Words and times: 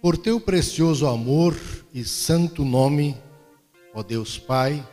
Por 0.00 0.16
teu 0.16 0.38
precioso 0.38 1.08
amor 1.08 1.58
e 1.92 2.04
santo 2.04 2.64
nome, 2.64 3.16
ó 3.92 4.00
Deus 4.00 4.38
Pai, 4.38 4.86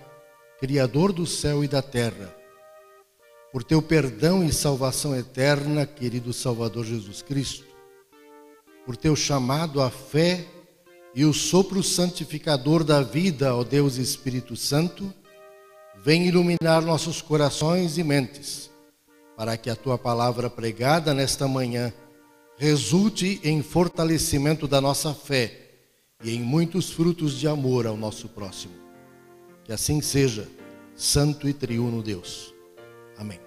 Criador 0.60 1.14
do 1.14 1.28
céu 1.28 1.64
e 1.64 1.68
da 1.68 1.80
terra, 1.80 2.36
por 3.52 3.64
teu 3.64 3.84
perdão 3.84 4.44
e 4.44 4.52
salvação 4.52 5.16
eterna, 5.16 5.86
querido 5.86 6.34
Salvador 6.34 6.86
Jesus 6.86 7.22
Cristo, 7.22 7.66
por 8.84 8.98
teu 8.98 9.16
chamado 9.16 9.80
à 9.80 9.92
fé 9.92 10.44
e 11.14 11.24
o 11.24 11.34
sopro 11.34 11.84
santificador 11.84 12.84
da 12.84 13.04
vida, 13.04 13.56
ó 13.56 13.64
Deus 13.64 13.98
Espírito 13.98 14.56
Santo, 14.56 15.14
vem 16.04 16.26
iluminar 16.26 16.82
nossos 16.82 17.22
corações 17.22 18.00
e 18.00 18.04
mentes, 18.04 18.72
para 19.38 19.56
que 19.56 19.70
a 19.70 19.76
tua 19.76 20.00
palavra 20.00 20.50
pregada 20.50 21.14
nesta 21.14 21.48
manhã 21.48 21.94
resulte 22.58 23.40
em 23.44 23.62
fortalecimento 23.62 24.68
da 24.68 24.80
nossa 24.80 25.14
fé 25.14 25.62
e 26.24 26.36
em 26.36 26.40
muitos 26.40 26.92
frutos 26.92 27.38
de 27.38 27.48
amor 27.48 27.86
ao 27.86 27.98
nosso 27.98 28.30
próximo. 28.30 28.74
Que 29.64 29.74
assim 29.74 30.02
seja, 30.02 30.48
Santo 30.96 31.50
e 31.50 31.54
Triuno 31.54 32.02
Deus. 32.02 32.54
Amém. 33.18 33.40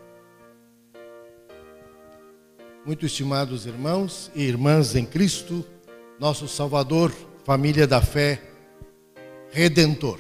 Muito 2.85 3.07
estimados 3.07 3.67
irmãos 3.67 4.31
e 4.35 4.43
irmãs 4.43 4.95
em 4.95 5.05
Cristo, 5.05 5.65
nosso 6.19 6.49
Salvador, 6.49 7.13
família 7.45 7.87
da 7.87 8.01
fé, 8.01 8.43
Redentor. 9.51 10.19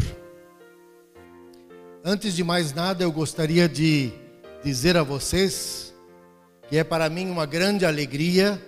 Antes 2.05 2.35
de 2.35 2.43
mais 2.43 2.73
nada, 2.73 3.05
eu 3.05 3.13
gostaria 3.13 3.69
de 3.69 4.11
dizer 4.65 4.97
a 4.97 5.03
vocês 5.03 5.95
que 6.69 6.77
é 6.77 6.85
para 6.85 7.09
mim 7.09 7.31
uma 7.31 7.47
grande 7.47 7.85
alegria 7.85 8.63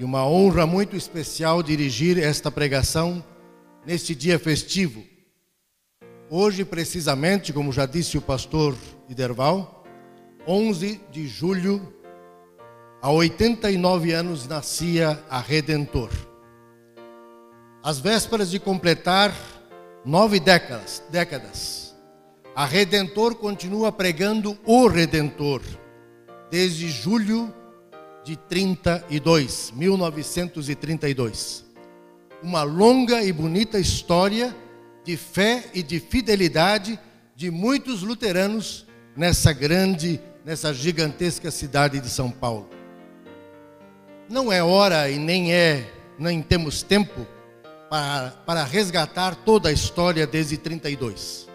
e 0.00 0.04
uma 0.04 0.26
honra 0.26 0.66
muito 0.66 0.96
especial 0.96 1.62
dirigir 1.62 2.16
esta 2.16 2.50
pregação 2.50 3.22
neste 3.84 4.14
dia 4.14 4.38
festivo. 4.38 5.04
Hoje, 6.30 6.64
precisamente, 6.64 7.52
como 7.52 7.70
já 7.70 7.84
disse 7.84 8.16
o 8.16 8.22
pastor 8.22 8.74
Iderval, 9.10 9.84
11 10.48 10.98
de 11.12 11.28
julho, 11.28 11.92
há 13.02 13.10
89 13.10 14.12
anos 14.12 14.48
nascia 14.48 15.22
a 15.28 15.38
Redentor. 15.38 16.08
Às 17.82 18.00
vésperas 18.00 18.50
de 18.50 18.58
completar 18.58 19.34
nove 20.02 20.40
décadas, 20.40 21.02
décadas, 21.10 21.94
a 22.56 22.64
Redentor 22.64 23.34
continua 23.34 23.92
pregando 23.92 24.56
o 24.64 24.86
Redentor, 24.86 25.60
desde 26.50 26.88
julho 26.88 27.54
de 28.24 28.36
32, 28.36 29.72
1932. 29.74 31.64
Uma 32.42 32.62
longa 32.62 33.22
e 33.22 33.32
bonita 33.32 33.78
história 33.78 34.54
de 35.04 35.16
fé 35.16 35.64
e 35.74 35.82
de 35.82 35.98
fidelidade 36.00 36.98
de 37.34 37.50
muitos 37.50 38.02
luteranos 38.02 38.86
nessa 39.16 39.52
grande, 39.52 40.20
nessa 40.44 40.72
gigantesca 40.72 41.50
cidade 41.50 42.00
de 42.00 42.08
São 42.08 42.30
Paulo. 42.30 42.68
Não 44.28 44.52
é 44.52 44.62
hora 44.62 45.10
e 45.10 45.18
nem 45.18 45.52
é, 45.52 45.90
nem 46.18 46.40
temos 46.42 46.82
tempo 46.82 47.26
para, 47.88 48.30
para 48.46 48.64
resgatar 48.64 49.34
toda 49.34 49.68
a 49.70 49.72
história 49.72 50.26
desde 50.26 50.56
32. 50.56 51.48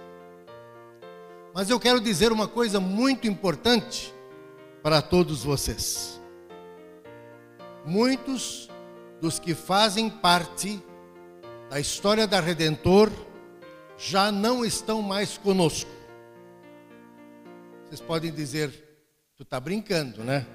Mas 1.53 1.69
eu 1.69 1.79
quero 1.79 2.01
dizer 2.01 2.33
uma 2.33 2.47
coisa 2.47 2.79
muito 2.81 3.27
importante 3.27 4.13
para 4.83 5.01
todos 5.01 5.43
vocês 5.43 6.15
muitos 7.85 8.69
dos 9.21 9.39
que 9.39 9.53
fazem 9.53 10.09
parte 10.09 10.81
da 11.69 11.79
história 11.79 12.27
da 12.27 12.39
Redentor 12.39 13.11
já 13.97 14.31
não 14.31 14.65
estão 14.65 15.01
mais 15.01 15.37
conosco. 15.37 15.89
Vocês 17.85 18.01
podem 18.01 18.31
dizer, 18.31 18.71
tu 19.35 19.43
está 19.43 19.59
brincando, 19.59 20.23
né? 20.23 20.45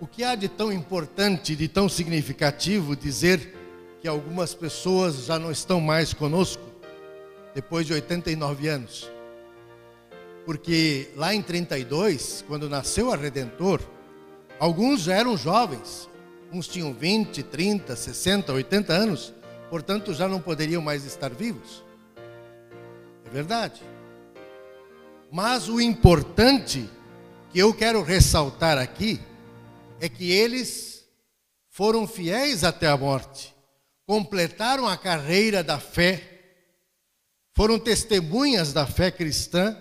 O 0.00 0.06
que 0.06 0.24
há 0.24 0.34
de 0.34 0.48
tão 0.48 0.72
importante, 0.72 1.54
de 1.54 1.68
tão 1.68 1.88
significativo 1.88 2.96
dizer 2.96 3.56
que 4.00 4.08
algumas 4.08 4.52
pessoas 4.52 5.26
já 5.26 5.38
não 5.38 5.50
estão 5.50 5.80
mais 5.80 6.12
conosco 6.12 6.62
depois 7.54 7.86
de 7.86 7.92
89 7.92 8.68
anos? 8.68 9.10
Porque 10.44 11.10
lá 11.14 11.32
em 11.32 11.40
32, 11.40 12.44
quando 12.48 12.68
nasceu 12.68 13.12
a 13.12 13.16
Redentor, 13.16 13.80
Alguns 14.62 15.00
já 15.00 15.16
eram 15.16 15.36
jovens, 15.36 16.08
uns 16.52 16.68
tinham 16.68 16.94
20, 16.94 17.42
30, 17.42 17.96
60, 17.96 18.52
80 18.52 18.92
anos, 18.92 19.34
portanto 19.68 20.14
já 20.14 20.28
não 20.28 20.40
poderiam 20.40 20.80
mais 20.80 21.04
estar 21.04 21.30
vivos. 21.34 21.82
É 23.26 23.28
verdade. 23.28 23.82
Mas 25.32 25.68
o 25.68 25.80
importante 25.80 26.88
que 27.50 27.58
eu 27.58 27.74
quero 27.74 28.04
ressaltar 28.04 28.78
aqui 28.78 29.20
é 29.98 30.08
que 30.08 30.30
eles 30.30 31.08
foram 31.68 32.06
fiéis 32.06 32.62
até 32.62 32.86
a 32.86 32.96
morte, 32.96 33.52
completaram 34.06 34.86
a 34.86 34.96
carreira 34.96 35.64
da 35.64 35.80
fé, 35.80 36.22
foram 37.52 37.80
testemunhas 37.80 38.72
da 38.72 38.86
fé 38.86 39.10
cristã. 39.10 39.76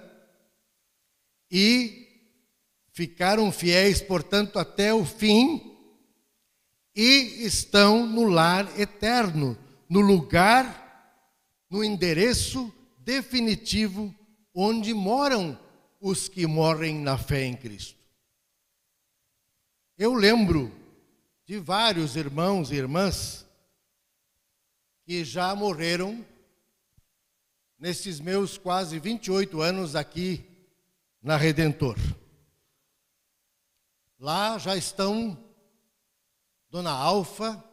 E 1.51 2.00
ficaram 2.91 3.51
fiéis, 3.51 4.01
portanto, 4.01 4.59
até 4.59 4.93
o 4.93 5.05
fim 5.05 5.71
e 6.95 7.45
estão 7.45 8.05
no 8.05 8.25
lar 8.25 8.79
eterno, 8.79 9.57
no 9.89 10.01
lugar, 10.01 10.79
no 11.69 11.83
endereço 11.83 12.71
definitivo 12.99 14.13
onde 14.53 14.93
moram 14.93 15.57
os 15.99 16.27
que 16.27 16.45
morrem 16.45 16.99
na 16.99 17.17
fé 17.17 17.45
em 17.45 17.55
Cristo. 17.55 17.99
Eu 19.97 20.13
lembro 20.13 20.71
de 21.45 21.59
vários 21.59 22.15
irmãos 22.15 22.71
e 22.71 22.75
irmãs 22.75 23.45
que 25.05 25.23
já 25.23 25.53
morreram 25.55 26.25
nesses 27.77 28.19
meus 28.19 28.57
quase 28.57 28.99
28 28.99 29.61
anos 29.61 29.95
aqui 29.95 30.45
na 31.21 31.37
Redentor. 31.37 31.97
Lá 34.21 34.59
já 34.59 34.77
estão 34.77 35.35
Dona 36.69 36.91
Alfa 36.91 37.63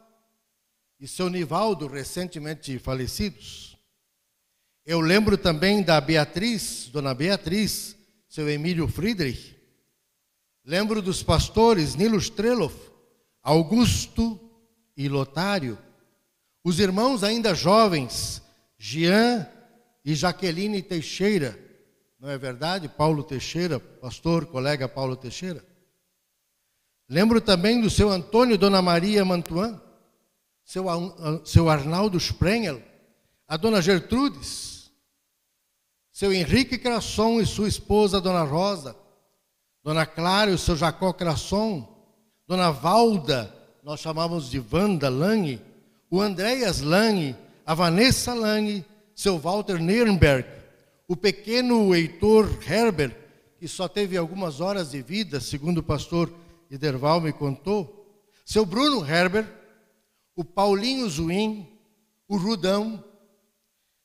e 0.99 1.07
seu 1.07 1.29
Nivaldo, 1.29 1.85
recentemente 1.85 2.79
falecidos. 2.79 3.77
Eu 4.83 4.99
lembro 4.99 5.37
também 5.37 5.83
da 5.83 6.01
Beatriz, 6.01 6.89
Dona 6.91 7.13
Beatriz, 7.13 7.95
seu 8.27 8.49
Emílio 8.49 8.87
Friedrich. 8.87 9.55
Lembro 10.65 11.03
dos 11.03 11.21
pastores 11.21 11.93
Nilo 11.93 12.17
Streloff, 12.17 12.75
Augusto 13.43 14.39
e 14.97 15.07
Lotário. 15.07 15.77
Os 16.63 16.79
irmãos 16.79 17.21
ainda 17.23 17.53
jovens, 17.53 18.41
Jean 18.75 19.47
e 20.03 20.15
Jaqueline 20.15 20.81
Teixeira. 20.81 21.59
Não 22.19 22.27
é 22.27 22.39
verdade? 22.39 22.89
Paulo 22.89 23.23
Teixeira, 23.23 23.79
pastor, 23.79 24.47
colega 24.47 24.89
Paulo 24.89 25.15
Teixeira. 25.15 25.68
Lembro 27.09 27.41
também 27.41 27.81
do 27.81 27.89
seu 27.89 28.11
Antônio 28.11 28.55
Dona 28.55 28.83
Maria 28.83 29.25
Mantuan, 29.25 29.81
seu, 30.63 30.85
seu 31.43 31.67
Arnaldo 31.67 32.19
Sprengel, 32.19 32.83
a 33.47 33.57
Dona 33.57 33.81
Gertrudes, 33.81 34.91
seu 36.11 36.31
Henrique 36.31 36.77
Crasson 36.77 37.41
e 37.41 37.47
sua 37.47 37.67
esposa 37.67 38.21
Dona 38.21 38.43
Rosa, 38.43 38.95
Dona 39.83 40.05
Clara 40.05 40.51
e 40.51 40.53
o 40.53 40.57
seu 40.57 40.75
Jacó 40.75 41.11
Crasson, 41.11 41.87
Dona 42.47 42.69
Valda, 42.69 43.55
nós 43.83 43.99
chamávamos 43.99 44.51
de 44.51 44.63
Wanda 44.71 45.09
Lange, 45.09 45.59
o 46.11 46.21
Andréas 46.21 46.81
Lange, 46.81 47.35
a 47.65 47.73
Vanessa 47.73 48.35
Lange, 48.35 48.85
seu 49.15 49.39
Walter 49.39 49.79
Nürnberg, 49.81 50.47
o 51.07 51.15
pequeno 51.15 51.95
Heitor 51.95 52.47
Herbert, 52.69 53.15
que 53.57 53.67
só 53.67 53.87
teve 53.87 54.15
algumas 54.15 54.61
horas 54.61 54.91
de 54.91 55.01
vida, 55.01 55.39
segundo 55.39 55.79
o 55.79 55.83
pastor 55.83 56.31
Iderval 56.69 57.19
me 57.19 57.33
contou, 57.33 58.23
seu 58.45 58.65
Bruno 58.65 59.05
Herbert, 59.05 59.47
o 60.35 60.43
Paulinho 60.43 61.09
Zuim, 61.09 61.67
o 62.27 62.37
Rudão, 62.37 63.03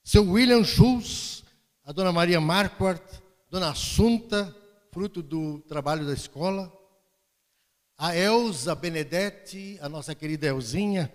seu 0.02 0.28
William 0.30 0.64
Schultz, 0.64 1.44
a 1.84 1.92
dona 1.92 2.12
Maria 2.12 2.40
Marquardt, 2.40 3.22
dona 3.50 3.70
Assunta, 3.70 4.54
fruto 4.90 5.22
do 5.22 5.60
trabalho 5.60 6.06
da 6.06 6.12
escola, 6.12 6.72
a 7.96 8.16
Elza 8.16 8.74
Benedetti, 8.74 9.78
a 9.80 9.88
nossa 9.88 10.14
querida 10.14 10.46
Elzinha, 10.46 11.12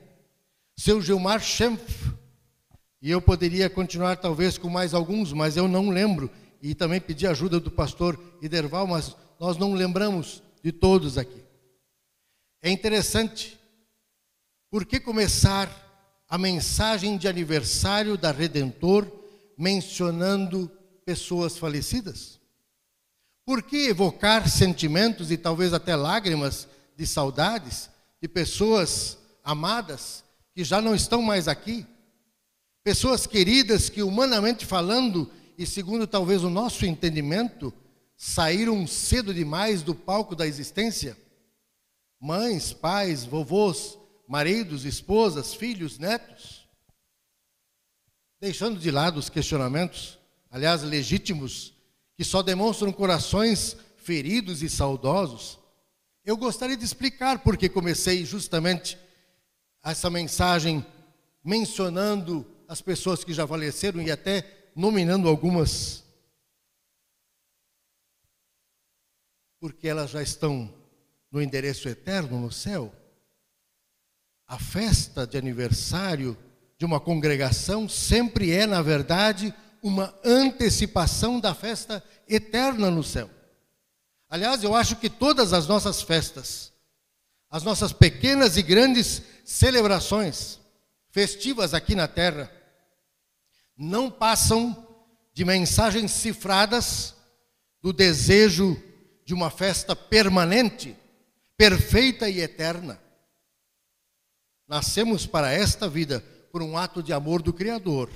seu 0.77 1.01
Gilmar 1.01 1.41
Schempf, 1.41 2.13
e 3.01 3.09
eu 3.09 3.21
poderia 3.21 3.69
continuar 3.69 4.17
talvez 4.17 4.57
com 4.57 4.69
mais 4.69 4.93
alguns, 4.93 5.33
mas 5.33 5.57
eu 5.57 5.67
não 5.67 5.89
lembro, 5.89 6.29
e 6.61 6.75
também 6.75 7.01
pedi 7.01 7.25
ajuda 7.25 7.59
do 7.59 7.71
pastor 7.71 8.19
Iderval, 8.41 8.85
mas 8.85 9.15
nós 9.39 9.57
não 9.57 9.73
lembramos 9.73 10.43
de 10.63 10.71
todos 10.71 11.17
aqui. 11.17 11.43
É 12.61 12.69
interessante 12.69 13.57
Por 14.69 14.85
que 14.85 14.99
começar 14.99 15.67
a 16.29 16.37
mensagem 16.37 17.17
de 17.17 17.27
aniversário 17.27 18.15
da 18.15 18.31
Redentor 18.31 19.11
mencionando 19.57 20.71
pessoas 21.03 21.57
falecidas? 21.57 22.39
Por 23.43 23.63
que 23.63 23.87
evocar 23.87 24.47
sentimentos 24.47 25.31
e 25.31 25.37
talvez 25.37 25.73
até 25.73 25.95
lágrimas 25.95 26.67
de 26.95 27.07
saudades 27.07 27.89
de 28.21 28.27
pessoas 28.27 29.17
amadas 29.43 30.23
que 30.53 30.63
já 30.63 30.79
não 30.79 30.93
estão 30.93 31.23
mais 31.23 31.47
aqui? 31.47 31.83
Pessoas 32.83 33.25
queridas 33.25 33.89
que, 33.89 34.03
humanamente 34.03 34.67
falando, 34.67 35.31
e 35.57 35.65
segundo 35.65 36.05
talvez 36.05 36.43
o 36.43 36.49
nosso 36.49 36.85
entendimento, 36.85 37.73
saíram 38.21 38.85
cedo 38.85 39.33
demais 39.33 39.81
do 39.81 39.95
palco 39.95 40.35
da 40.35 40.45
existência? 40.45 41.17
Mães, 42.19 42.73
pais, 42.73 43.23
vovôs, 43.23 43.97
maridos, 44.27 44.83
esposas, 44.83 45.53
filhos, 45.53 45.97
netos, 45.97 46.67
deixando 48.41 48.77
de 48.77 48.91
lado 48.91 49.17
os 49.17 49.29
questionamentos, 49.29 50.19
aliás, 50.51 50.83
legítimos, 50.83 51.73
que 52.17 52.25
só 52.25 52.43
demonstram 52.43 52.91
corações 52.91 53.77
feridos 53.95 54.61
e 54.61 54.69
saudosos, 54.69 55.57
eu 56.25 56.35
gostaria 56.35 56.75
de 56.75 56.83
explicar 56.83 57.39
porque 57.39 57.69
comecei 57.69 58.25
justamente 58.25 58.99
essa 59.81 60.09
mensagem 60.09 60.85
mencionando 61.41 62.45
as 62.67 62.81
pessoas 62.81 63.23
que 63.23 63.33
já 63.33 63.47
faleceram 63.47 64.01
e 64.01 64.11
até 64.11 64.71
nominando 64.75 65.29
algumas, 65.29 66.03
porque 69.59 69.87
elas 69.87 70.11
já 70.11 70.21
estão 70.21 70.73
no 71.31 71.41
endereço 71.41 71.87
eterno 71.89 72.39
no 72.39 72.51
céu 72.51 72.93
a 74.49 74.57
festa 74.57 75.27
de 75.27 75.37
aniversário 75.37 76.35
de 76.75 76.83
uma 76.83 76.99
congregação 76.99 77.87
sempre 77.87 78.51
é, 78.51 78.65
na 78.65 78.81
verdade, 78.81 79.53
uma 79.83 80.13
antecipação 80.25 81.39
da 81.39 81.53
festa 81.53 82.03
eterna 82.27 82.89
no 82.89 83.03
céu. 83.03 83.29
Aliás, 84.27 84.63
eu 84.63 84.75
acho 84.75 84.95
que 84.95 85.07
todas 85.07 85.53
as 85.53 85.67
nossas 85.67 86.01
festas, 86.01 86.73
as 87.47 87.61
nossas 87.61 87.93
pequenas 87.93 88.57
e 88.57 88.63
grandes 88.63 89.21
celebrações 89.45 90.59
festivas 91.11 91.75
aqui 91.75 91.93
na 91.93 92.07
terra, 92.07 92.51
não 93.77 94.09
passam 94.09 94.87
de 95.31 95.45
mensagens 95.45 96.11
cifradas 96.11 97.13
do 97.83 97.93
desejo 97.93 98.81
de 99.29 99.33
uma 99.35 99.51
festa 99.51 99.95
permanente, 99.95 100.97
perfeita 101.55 102.27
e 102.27 102.39
eterna. 102.39 102.99
Nascemos 104.67 105.27
para 105.27 105.51
esta 105.51 105.87
vida 105.87 106.19
por 106.51 106.63
um 106.63 106.75
ato 106.75 107.03
de 107.03 107.13
amor 107.13 107.43
do 107.43 107.53
Criador 107.53 108.09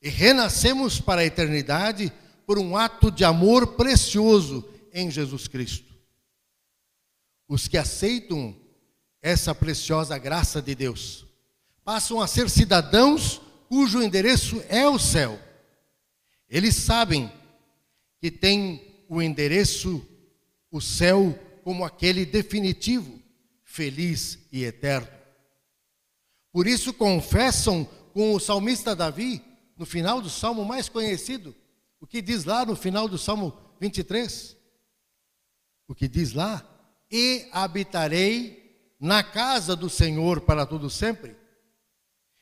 e 0.00 0.08
renascemos 0.08 1.00
para 1.00 1.22
a 1.22 1.24
eternidade 1.24 2.12
por 2.46 2.56
um 2.56 2.76
ato 2.76 3.10
de 3.10 3.24
amor 3.24 3.74
precioso 3.74 4.64
em 4.92 5.10
Jesus 5.10 5.48
Cristo. 5.48 5.92
Os 7.48 7.66
que 7.66 7.76
aceitam 7.76 8.56
essa 9.20 9.52
preciosa 9.56 10.16
graça 10.18 10.62
de 10.62 10.76
Deus 10.76 11.26
passam 11.82 12.20
a 12.20 12.28
ser 12.28 12.48
cidadãos 12.48 13.40
cujo 13.68 14.00
endereço 14.00 14.62
é 14.68 14.88
o 14.88 15.00
céu. 15.00 15.36
Eles 16.48 16.76
sabem 16.76 17.28
que 18.20 18.30
tem 18.30 19.04
o 19.08 19.20
endereço, 19.20 20.13
o 20.74 20.80
céu, 20.80 21.38
como 21.62 21.84
aquele 21.84 22.26
definitivo, 22.26 23.22
feliz 23.62 24.40
e 24.50 24.64
eterno. 24.64 25.06
Por 26.50 26.66
isso 26.66 26.92
confessam 26.92 27.84
com 28.12 28.34
o 28.34 28.40
salmista 28.40 28.94
Davi, 28.94 29.40
no 29.78 29.86
final 29.86 30.20
do 30.20 30.28
salmo 30.28 30.64
mais 30.64 30.88
conhecido, 30.88 31.54
o 32.00 32.08
que 32.08 32.20
diz 32.20 32.44
lá 32.44 32.66
no 32.66 32.74
final 32.74 33.06
do 33.06 33.16
salmo 33.16 33.56
23? 33.80 34.56
O 35.86 35.94
que 35.94 36.08
diz 36.08 36.32
lá? 36.32 36.68
E 37.08 37.46
habitarei 37.52 38.96
na 38.98 39.22
casa 39.22 39.76
do 39.76 39.88
Senhor 39.88 40.40
para 40.40 40.66
todo 40.66 40.90
sempre. 40.90 41.36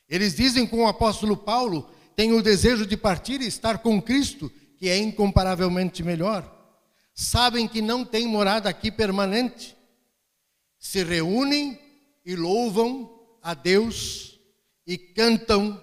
Eles 0.09 0.35
dizem 0.35 0.65
com 0.65 0.85
o 0.85 0.87
apóstolo 0.87 1.37
Paulo, 1.37 1.87
tenho 2.15 2.35
o 2.39 2.41
desejo 2.41 2.87
de 2.87 2.97
partir 2.97 3.41
e 3.41 3.47
estar 3.47 3.77
com 3.77 4.01
Cristo, 4.01 4.51
que 4.79 4.89
é 4.89 4.97
incomparavelmente 4.97 6.01
melhor. 6.01 6.52
Sabem 7.13 7.67
que 7.67 7.81
não 7.81 8.03
tem 8.03 8.27
morada 8.27 8.69
aqui 8.69 8.91
permanente. 8.91 9.77
Se 10.79 11.03
reúnem 11.03 11.79
e 12.25 12.35
louvam 12.35 13.19
a 13.41 13.53
Deus 13.53 14.39
e 14.85 14.97
cantam, 14.97 15.81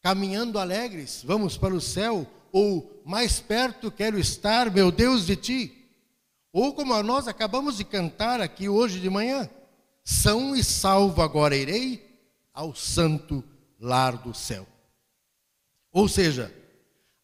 caminhando 0.00 0.58
alegres, 0.58 1.22
vamos 1.24 1.56
para 1.56 1.74
o 1.74 1.80
céu, 1.80 2.26
ou 2.50 3.02
mais 3.04 3.40
perto 3.40 3.90
quero 3.90 4.18
estar, 4.18 4.70
meu 4.70 4.90
Deus, 4.90 5.26
de 5.26 5.36
ti. 5.36 5.88
Ou 6.52 6.74
como 6.74 7.00
nós 7.02 7.26
acabamos 7.26 7.78
de 7.78 7.84
cantar 7.84 8.40
aqui 8.40 8.68
hoje 8.68 9.00
de 9.00 9.08
manhã, 9.08 9.48
são 10.04 10.54
e 10.54 10.62
salvo 10.62 11.22
agora 11.22 11.56
irei 11.56 12.20
ao 12.52 12.74
santo 12.74 13.42
lar 13.80 14.18
do 14.18 14.34
céu. 14.34 14.66
Ou 15.90 16.08
seja, 16.08 16.54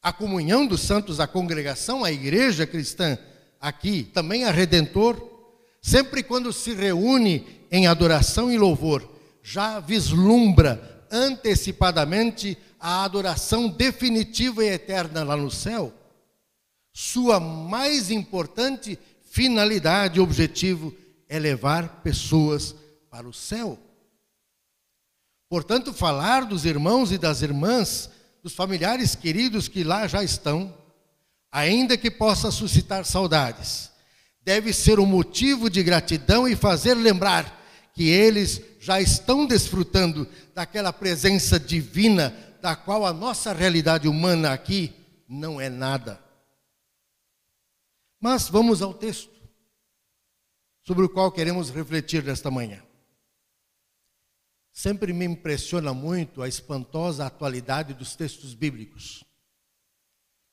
a 0.02 0.12
comunhão 0.12 0.66
dos 0.66 0.82
santos, 0.82 1.20
a 1.20 1.26
congregação, 1.26 2.04
a 2.04 2.12
igreja 2.12 2.66
cristã 2.66 3.18
aqui, 3.60 4.02
também 4.02 4.44
a 4.44 4.50
Redentor, 4.50 5.20
sempre 5.82 6.22
quando 6.22 6.52
se 6.52 6.72
reúne 6.74 7.46
em 7.70 7.86
adoração 7.86 8.50
e 8.50 8.56
louvor, 8.56 9.08
já 9.42 9.80
vislumbra 9.80 11.06
antecipadamente 11.10 12.56
a 12.78 13.04
adoração 13.04 13.68
definitiva 13.68 14.64
e 14.64 14.68
eterna 14.68 15.24
lá 15.24 15.36
no 15.36 15.50
céu, 15.50 15.92
sua 16.92 17.40
mais 17.40 18.10
importante 18.10 18.98
finalidade 19.22 20.20
objetivo 20.20 20.94
é 21.28 21.38
levar 21.38 22.02
pessoas 22.02 22.74
para 23.10 23.28
o 23.28 23.32
céu. 23.32 23.78
Portanto, 25.48 25.92
falar 25.92 26.44
dos 26.44 26.64
irmãos 26.64 27.10
e 27.10 27.18
das 27.18 27.42
irmãs, 27.42 28.10
dos 28.48 28.54
familiares 28.54 29.14
queridos 29.14 29.68
que 29.68 29.84
lá 29.84 30.06
já 30.06 30.24
estão, 30.24 30.74
ainda 31.52 31.98
que 31.98 32.10
possa 32.10 32.50
suscitar 32.50 33.04
saudades, 33.04 33.90
deve 34.42 34.72
ser 34.72 34.98
um 34.98 35.04
motivo 35.04 35.68
de 35.68 35.82
gratidão 35.82 36.48
e 36.48 36.56
fazer 36.56 36.94
lembrar 36.94 37.62
que 37.92 38.08
eles 38.08 38.62
já 38.80 39.02
estão 39.02 39.44
desfrutando 39.44 40.26
daquela 40.54 40.94
presença 40.94 41.60
divina, 41.60 42.34
da 42.62 42.74
qual 42.74 43.04
a 43.04 43.12
nossa 43.12 43.52
realidade 43.52 44.08
humana 44.08 44.50
aqui 44.50 44.94
não 45.28 45.60
é 45.60 45.68
nada. 45.68 46.18
Mas 48.18 48.48
vamos 48.48 48.80
ao 48.80 48.94
texto, 48.94 49.30
sobre 50.86 51.04
o 51.04 51.08
qual 51.10 51.30
queremos 51.30 51.68
refletir 51.68 52.24
nesta 52.24 52.50
manhã. 52.50 52.82
Sempre 54.78 55.12
me 55.12 55.24
impressiona 55.24 55.92
muito 55.92 56.40
a 56.40 56.46
espantosa 56.46 57.26
atualidade 57.26 57.94
dos 57.94 58.14
textos 58.14 58.54
bíblicos. 58.54 59.24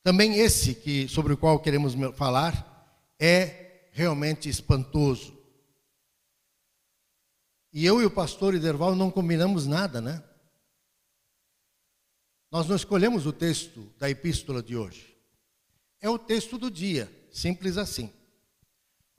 Também 0.02 0.40
esse 0.40 0.74
que 0.74 1.08
sobre 1.08 1.34
o 1.34 1.38
qual 1.38 1.60
queremos 1.60 1.94
falar 2.18 3.06
é 3.20 3.88
realmente 3.92 4.50
espantoso. 4.50 5.38
E 7.72 7.86
eu 7.86 8.02
e 8.02 8.06
o 8.06 8.10
pastor 8.10 8.56
Iderval 8.56 8.96
não 8.96 9.12
combinamos 9.12 9.68
nada, 9.68 10.02
né? 10.02 10.24
Nós 12.50 12.68
não 12.68 12.76
escolhemos 12.76 13.28
o 13.28 13.32
texto 13.32 13.94
da 14.00 14.10
epístola 14.10 14.64
de 14.64 14.76
hoje. 14.76 15.16
É 16.02 16.10
o 16.10 16.18
texto 16.18 16.58
do 16.58 16.72
dia, 16.72 17.16
simples 17.32 17.78
assim. 17.78 18.12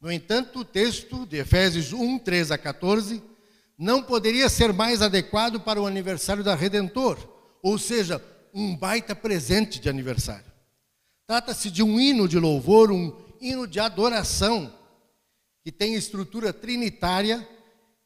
No 0.00 0.10
entanto, 0.10 0.58
o 0.58 0.64
texto 0.64 1.24
de 1.24 1.36
Efésios 1.36 1.92
1, 1.92 2.18
3 2.18 2.50
a 2.50 2.58
14 2.58 3.35
não 3.78 4.02
poderia 4.02 4.48
ser 4.48 4.72
mais 4.72 5.02
adequado 5.02 5.60
para 5.60 5.80
o 5.80 5.86
aniversário 5.86 6.42
da 6.42 6.54
Redentor, 6.54 7.18
ou 7.62 7.78
seja, 7.78 8.22
um 8.54 8.74
baita 8.74 9.14
presente 9.14 9.78
de 9.78 9.88
aniversário. 9.88 10.50
Trata-se 11.26 11.70
de 11.70 11.82
um 11.82 12.00
hino 12.00 12.28
de 12.28 12.38
louvor, 12.38 12.90
um 12.90 13.14
hino 13.40 13.66
de 13.66 13.78
adoração, 13.78 14.72
que 15.62 15.70
tem 15.70 15.94
estrutura 15.94 16.52
trinitária 16.52 17.46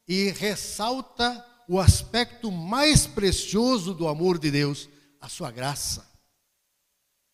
e 0.07 0.29
ressalta 0.31 1.45
o 1.67 1.79
aspecto 1.79 2.51
mais 2.51 3.07
precioso 3.07 3.93
do 3.93 4.07
amor 4.07 4.37
de 4.37 4.51
Deus, 4.51 4.89
a 5.21 5.29
sua 5.29 5.51
graça. 5.51 6.09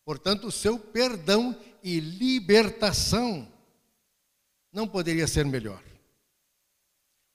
Portanto, 0.06 0.48
o 0.48 0.52
seu 0.52 0.78
perdão 0.78 1.58
e 1.84 2.00
libertação 2.00 3.52
não 4.72 4.88
poderia 4.88 5.28
ser 5.28 5.46
melhor. 5.46 5.82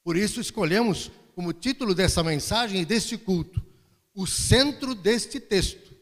Por 0.04 0.16
isso 0.16 0.40
escolhemos 0.40 1.11
como 1.35 1.52
título 1.52 1.94
dessa 1.94 2.23
mensagem 2.23 2.82
e 2.82 2.85
deste 2.85 3.16
culto 3.16 3.73
o 4.14 4.26
centro 4.26 4.94
deste 4.94 5.40
texto, 5.40 5.97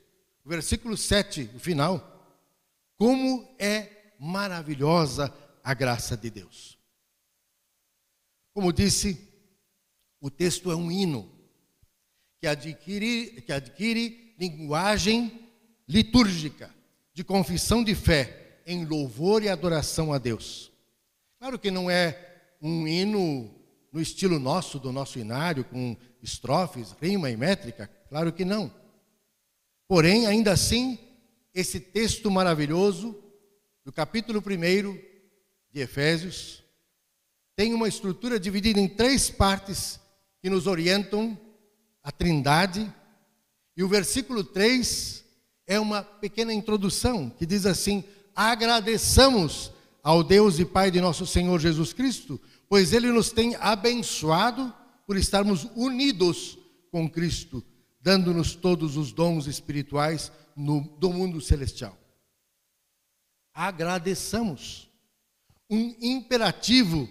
versículo 0.45 0.97
7, 0.97 1.50
o 1.54 1.59
final. 1.59 2.07
Como 2.97 3.54
é 3.59 4.14
maravilhosa 4.19 5.33
a 5.62 5.73
graça 5.75 6.16
de 6.16 6.30
Deus. 6.30 6.78
Como 8.52 8.73
disse, 8.73 9.28
O 10.23 10.28
texto 10.30 10.71
é 10.71 10.76
um 10.76 10.90
hino 10.90 11.33
que 12.38 12.47
adquire, 12.47 13.40
que 13.40 13.52
adquire 13.52 14.35
linguagem 14.38 15.49
litúrgica 15.88 16.75
de 17.14 17.25
confissão 17.25 17.83
de 17.83 17.95
fé 17.95 18.61
em 18.66 18.85
louvor 18.85 19.42
e 19.42 19.49
adoração 19.49 20.12
a 20.12 20.19
Deus. 20.19 20.71
Claro 21.38 21.59
que 21.59 21.71
não 21.71 21.90
é 21.90 22.52
um 22.61 22.87
hino 22.87 23.50
no 23.92 24.00
estilo 24.00 24.38
nosso, 24.38 24.78
do 24.78 24.92
nosso 24.92 25.18
inário, 25.18 25.64
com 25.64 25.97
estrofes, 26.23 26.94
rima 27.00 27.30
e 27.30 27.37
métrica, 27.37 27.90
claro 28.09 28.32
que 28.32 28.44
não. 28.44 28.73
Porém, 29.88 30.26
ainda 30.26 30.52
assim, 30.52 30.99
esse 31.52 31.80
texto 31.80 32.30
maravilhoso 32.30 33.16
do 33.85 33.92
capítulo 33.92 34.40
1 34.40 34.99
de 35.73 35.80
Efésios 35.80 36.62
tem 37.56 37.75
uma 37.75 37.88
estrutura 37.88 38.38
dividida 38.38 38.80
em 38.80 38.88
três 38.88 39.30
partes 39.30 40.00
que 40.40 40.49
nos 40.49 40.66
orientam 40.66 41.38
a 42.02 42.11
Trindade. 42.11 42.90
E 43.76 43.82
o 43.82 43.88
versículo 43.88 44.42
3 44.42 45.25
é 45.66 45.78
uma 45.78 46.02
pequena 46.02 46.52
introdução 46.52 47.30
que 47.30 47.44
diz 47.44 47.66
assim: 47.66 48.04
Agradeçamos 48.35 49.73
ao 50.02 50.23
Deus 50.23 50.59
e 50.59 50.64
Pai 50.64 50.90
de 50.90 51.00
nosso 51.00 51.26
Senhor 51.26 51.59
Jesus 51.59 51.92
Cristo, 51.92 52.40
pois 52.71 52.93
Ele 52.93 53.11
nos 53.11 53.33
tem 53.33 53.57
abençoado 53.57 54.73
por 55.05 55.17
estarmos 55.17 55.65
unidos 55.75 56.57
com 56.93 57.11
Cristo, 57.11 57.65
dando-nos 58.00 58.55
todos 58.55 58.97
os 58.97 59.12
dons 59.12 59.49
espirituais 59.49 60.31
no, 60.55 60.83
do 60.97 61.12
mundo 61.12 61.41
celestial. 61.41 61.99
Agradeçamos. 63.53 64.89
Um 65.69 65.97
imperativo 66.00 67.09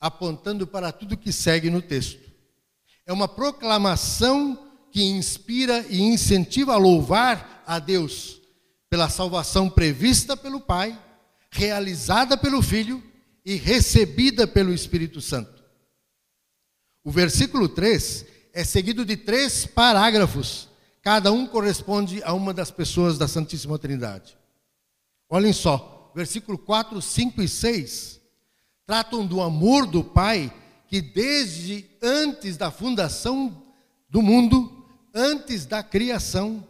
apontando 0.00 0.66
para 0.66 0.92
tudo 0.92 1.16
que 1.16 1.30
segue 1.30 1.68
no 1.68 1.82
texto. 1.82 2.30
É 3.04 3.12
uma 3.12 3.28
proclamação 3.28 4.66
que 4.90 5.02
inspira 5.02 5.84
e 5.90 6.00
incentiva 6.00 6.72
a 6.72 6.78
louvar 6.78 7.62
a 7.66 7.78
Deus 7.78 8.40
pela 8.88 9.10
salvação 9.10 9.68
prevista 9.68 10.34
pelo 10.38 10.58
Pai, 10.58 10.98
realizada 11.50 12.34
pelo 12.34 12.62
Filho 12.62 13.02
e 13.48 13.56
recebida 13.56 14.46
pelo 14.46 14.74
Espírito 14.74 15.22
Santo. 15.22 15.64
O 17.02 17.10
versículo 17.10 17.66
3 17.66 18.26
é 18.52 18.62
seguido 18.62 19.06
de 19.06 19.16
três 19.16 19.64
parágrafos, 19.64 20.68
cada 21.00 21.32
um 21.32 21.46
corresponde 21.46 22.22
a 22.24 22.34
uma 22.34 22.52
das 22.52 22.70
pessoas 22.70 23.16
da 23.16 23.26
Santíssima 23.26 23.78
Trindade. 23.78 24.36
Olhem 25.30 25.54
só, 25.54 26.12
versículo 26.14 26.58
4, 26.58 27.00
5 27.00 27.40
e 27.40 27.48
6 27.48 28.20
tratam 28.84 29.26
do 29.26 29.40
amor 29.40 29.86
do 29.86 30.04
Pai 30.04 30.52
que 30.86 31.00
desde 31.00 31.86
antes 32.02 32.58
da 32.58 32.70
fundação 32.70 33.62
do 34.10 34.20
mundo, 34.20 34.86
antes 35.14 35.64
da 35.64 35.82
criação, 35.82 36.68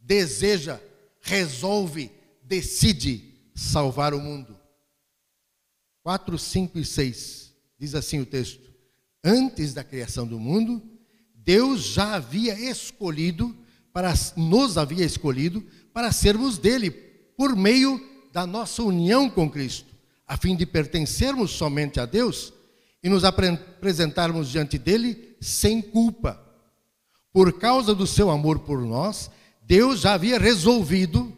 deseja, 0.00 0.80
resolve, 1.20 2.10
decide 2.42 3.50
salvar 3.54 4.14
o 4.14 4.20
mundo. 4.20 4.63
4, 6.04 6.38
5 6.38 6.78
e 6.78 6.84
6 6.84 7.54
diz 7.78 7.94
assim 7.94 8.20
o 8.20 8.26
texto: 8.26 8.70
Antes 9.24 9.72
da 9.72 9.82
criação 9.82 10.26
do 10.26 10.38
mundo, 10.38 10.82
Deus 11.34 11.82
já 11.82 12.14
havia 12.14 12.54
escolhido 12.70 13.56
para 13.90 14.12
nos 14.36 14.76
havia 14.76 15.04
escolhido 15.04 15.64
para 15.94 16.12
sermos 16.12 16.58
dele 16.58 16.90
por 16.90 17.56
meio 17.56 17.98
da 18.32 18.46
nossa 18.46 18.82
união 18.82 19.30
com 19.30 19.48
Cristo, 19.48 19.94
a 20.26 20.36
fim 20.36 20.54
de 20.54 20.66
pertencermos 20.66 21.52
somente 21.52 21.98
a 21.98 22.04
Deus 22.04 22.52
e 23.02 23.08
nos 23.08 23.24
apresentarmos 23.24 24.50
diante 24.50 24.76
dele 24.76 25.36
sem 25.40 25.80
culpa. 25.80 26.38
Por 27.32 27.58
causa 27.58 27.94
do 27.94 28.06
seu 28.06 28.30
amor 28.30 28.60
por 28.60 28.82
nós, 28.82 29.30
Deus 29.62 30.00
já 30.00 30.14
havia 30.14 30.38
resolvido 30.38 31.32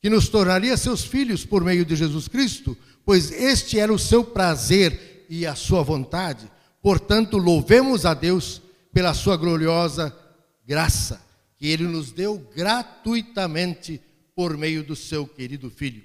que 0.00 0.10
nos 0.10 0.28
tornaria 0.28 0.76
seus 0.76 1.04
filhos 1.04 1.44
por 1.44 1.62
meio 1.62 1.84
de 1.84 1.94
Jesus 1.94 2.26
Cristo, 2.26 2.76
pois 3.10 3.32
este 3.32 3.76
era 3.76 3.92
o 3.92 3.98
seu 3.98 4.22
prazer 4.22 5.26
e 5.28 5.44
a 5.44 5.56
sua 5.56 5.82
vontade. 5.82 6.48
Portanto, 6.80 7.38
louvemos 7.38 8.06
a 8.06 8.14
Deus 8.14 8.62
pela 8.92 9.14
sua 9.14 9.36
gloriosa 9.36 10.16
graça, 10.64 11.20
que 11.56 11.66
ele 11.66 11.88
nos 11.88 12.12
deu 12.12 12.38
gratuitamente 12.54 14.00
por 14.32 14.56
meio 14.56 14.84
do 14.84 14.94
seu 14.94 15.26
querido 15.26 15.68
filho. 15.68 16.04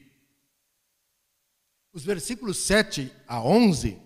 Os 1.93 2.03
versículos 2.03 2.57
7 2.57 3.11
a 3.27 3.39
11 3.39 3.99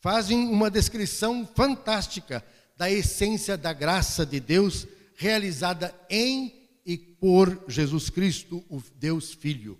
fazem 0.00 0.48
uma 0.48 0.70
descrição 0.70 1.46
fantástica 1.46 2.42
da 2.74 2.90
essência 2.90 3.54
da 3.54 3.74
graça 3.74 4.24
de 4.24 4.40
Deus 4.40 4.88
realizada 5.14 5.94
em 6.08 6.70
e 6.86 6.96
por 6.96 7.66
Jesus 7.68 8.08
Cristo, 8.08 8.64
o 8.70 8.82
Deus 8.96 9.34
Filho. 9.34 9.78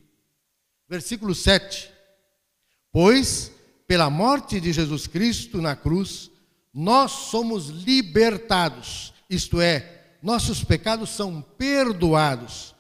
Versículo 0.87 1.35
7. 1.35 1.97
Pois, 2.92 3.52
pela 3.87 4.11
morte 4.11 4.61
de 4.61 4.73
Jesus 4.73 5.07
Cristo 5.07 5.61
na 5.61 5.76
cruz, 5.76 6.30
nós 6.73 7.11
somos 7.11 7.68
libertados, 7.68 9.12
isto 9.28 9.61
é, 9.61 10.16
nossos 10.23 10.62
pecados 10.62 11.11
são 11.11 11.42
perdoados. 11.57 12.75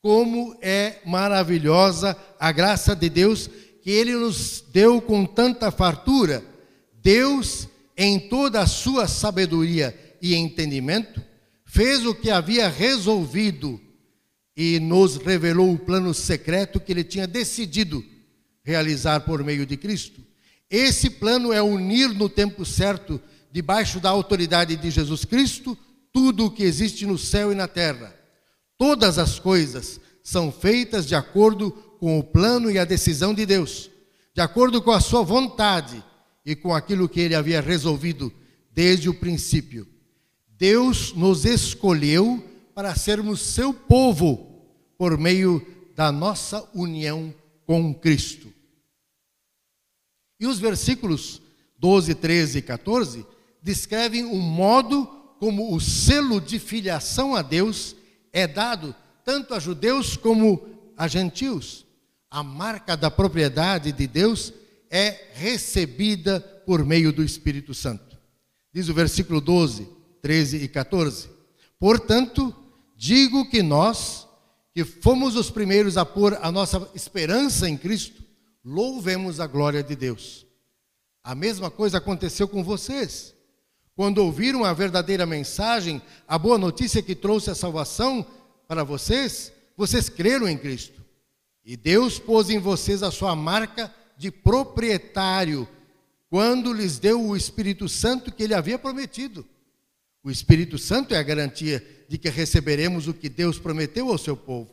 Como 0.00 0.56
é 0.60 1.00
maravilhosa 1.04 2.16
a 2.38 2.50
graça 2.50 2.94
de 2.94 3.08
Deus 3.08 3.48
que 3.82 3.90
Ele 3.90 4.14
nos 4.16 4.64
deu 4.72 5.00
com 5.00 5.24
tanta 5.24 5.70
fartura 5.70 6.44
Deus, 7.02 7.68
em 7.96 8.18
toda 8.18 8.60
a 8.60 8.66
sua 8.66 9.08
sabedoria 9.08 10.16
e 10.22 10.36
entendimento, 10.36 11.20
fez 11.66 12.06
o 12.06 12.14
que 12.14 12.30
havia 12.30 12.68
resolvido 12.68 13.80
e 14.56 14.78
nos 14.78 15.16
revelou 15.16 15.72
o 15.72 15.78
plano 15.78 16.14
secreto 16.14 16.78
que 16.78 16.92
ele 16.92 17.02
tinha 17.02 17.26
decidido 17.26 18.04
realizar 18.64 19.20
por 19.20 19.42
meio 19.42 19.66
de 19.66 19.76
Cristo. 19.76 20.20
Esse 20.70 21.10
plano 21.10 21.52
é 21.52 21.60
unir 21.60 22.08
no 22.08 22.28
tempo 22.28 22.64
certo, 22.64 23.20
debaixo 23.50 24.00
da 24.00 24.08
autoridade 24.08 24.76
de 24.76 24.90
Jesus 24.90 25.24
Cristo, 25.24 25.76
tudo 26.12 26.46
o 26.46 26.50
que 26.50 26.62
existe 26.62 27.04
no 27.04 27.18
céu 27.18 27.52
e 27.52 27.54
na 27.54 27.68
terra. 27.68 28.14
Todas 28.78 29.18
as 29.18 29.38
coisas 29.38 30.00
são 30.22 30.50
feitas 30.50 31.06
de 31.06 31.14
acordo 31.14 31.70
com 31.98 32.18
o 32.18 32.24
plano 32.24 32.70
e 32.70 32.78
a 32.78 32.84
decisão 32.84 33.34
de 33.34 33.44
Deus, 33.44 33.90
de 34.34 34.40
acordo 34.40 34.80
com 34.80 34.90
a 34.90 35.00
sua 35.00 35.22
vontade 35.22 36.02
e 36.44 36.56
com 36.56 36.74
aquilo 36.74 37.08
que 37.08 37.20
ele 37.20 37.34
havia 37.34 37.60
resolvido 37.60 38.32
desde 38.72 39.08
o 39.08 39.14
princípio. 39.14 39.86
Deus 40.48 41.12
nos 41.12 41.44
escolheu 41.44 42.42
para 42.74 42.94
sermos 42.94 43.40
seu 43.40 43.74
povo 43.74 44.64
por 44.96 45.18
meio 45.18 45.64
da 45.94 46.10
nossa 46.10 46.68
união 46.74 47.34
com 47.66 47.92
Cristo. 47.92 48.51
E 50.42 50.46
os 50.46 50.58
versículos 50.58 51.40
12, 51.78 52.16
13 52.16 52.58
e 52.58 52.62
14 52.62 53.24
descrevem 53.62 54.24
o 54.24 54.34
modo 54.34 55.06
como 55.38 55.72
o 55.72 55.80
selo 55.80 56.40
de 56.40 56.58
filiação 56.58 57.36
a 57.36 57.42
Deus 57.42 57.94
é 58.32 58.48
dado 58.48 58.92
tanto 59.24 59.54
a 59.54 59.60
judeus 59.60 60.16
como 60.16 60.68
a 60.96 61.06
gentios. 61.06 61.86
A 62.28 62.42
marca 62.42 62.96
da 62.96 63.08
propriedade 63.08 63.92
de 63.92 64.04
Deus 64.08 64.52
é 64.90 65.28
recebida 65.34 66.40
por 66.66 66.84
meio 66.84 67.12
do 67.12 67.22
Espírito 67.22 67.72
Santo. 67.72 68.18
Diz 68.74 68.88
o 68.88 68.94
versículo 68.94 69.40
12, 69.40 69.88
13 70.22 70.56
e 70.56 70.66
14. 70.66 71.28
Portanto, 71.78 72.52
digo 72.96 73.48
que 73.48 73.62
nós, 73.62 74.26
que 74.74 74.82
fomos 74.82 75.36
os 75.36 75.50
primeiros 75.50 75.96
a 75.96 76.04
pôr 76.04 76.36
a 76.42 76.50
nossa 76.50 76.90
esperança 76.96 77.68
em 77.68 77.76
Cristo, 77.76 78.21
louvemos 78.64 79.40
a 79.40 79.46
glória 79.46 79.82
de 79.82 79.96
Deus. 79.96 80.46
A 81.22 81.34
mesma 81.34 81.70
coisa 81.70 81.98
aconteceu 81.98 82.48
com 82.48 82.62
vocês. 82.62 83.34
Quando 83.94 84.18
ouviram 84.18 84.64
a 84.64 84.72
verdadeira 84.72 85.26
mensagem, 85.26 86.00
a 86.26 86.38
boa 86.38 86.58
notícia 86.58 87.02
que 87.02 87.14
trouxe 87.14 87.50
a 87.50 87.54
salvação 87.54 88.26
para 88.66 88.84
vocês, 88.84 89.52
vocês 89.76 90.08
creram 90.08 90.48
em 90.48 90.56
Cristo. 90.56 91.02
E 91.64 91.76
Deus 91.76 92.18
pôs 92.18 92.50
em 92.50 92.58
vocês 92.58 93.02
a 93.02 93.10
sua 93.10 93.36
marca 93.36 93.94
de 94.16 94.30
proprietário 94.30 95.68
quando 96.28 96.72
lhes 96.72 96.98
deu 96.98 97.20
o 97.20 97.36
Espírito 97.36 97.88
Santo 97.88 98.32
que 98.32 98.42
ele 98.42 98.54
havia 98.54 98.78
prometido. 98.78 99.44
O 100.24 100.30
Espírito 100.30 100.78
Santo 100.78 101.14
é 101.14 101.18
a 101.18 101.22
garantia 101.22 101.84
de 102.08 102.16
que 102.16 102.30
receberemos 102.30 103.06
o 103.06 103.14
que 103.14 103.28
Deus 103.28 103.58
prometeu 103.58 104.08
ao 104.08 104.18
seu 104.18 104.36
povo. 104.36 104.70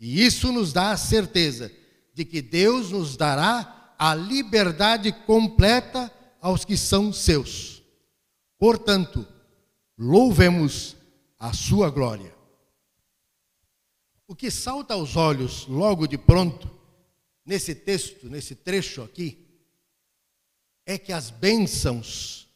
E 0.00 0.24
isso 0.24 0.50
nos 0.50 0.72
dá 0.72 0.90
a 0.90 0.96
certeza 0.96 1.70
de 2.12 2.24
que 2.24 2.42
Deus 2.42 2.90
nos 2.90 3.16
dará 3.16 3.94
a 3.98 4.14
liberdade 4.14 5.12
completa 5.12 6.12
aos 6.40 6.64
que 6.64 6.76
são 6.76 7.12
seus. 7.12 7.82
Portanto, 8.58 9.26
louvemos 9.96 10.96
a 11.38 11.52
sua 11.52 11.90
glória. 11.90 12.34
O 14.26 14.34
que 14.34 14.50
salta 14.50 14.94
aos 14.94 15.16
olhos 15.16 15.66
logo 15.66 16.06
de 16.06 16.16
pronto 16.16 16.70
nesse 17.44 17.74
texto, 17.74 18.28
nesse 18.28 18.54
trecho 18.54 19.02
aqui, 19.02 19.46
é 20.86 20.98
que 20.98 21.12
as 21.12 21.30
bênçãos 21.30 22.48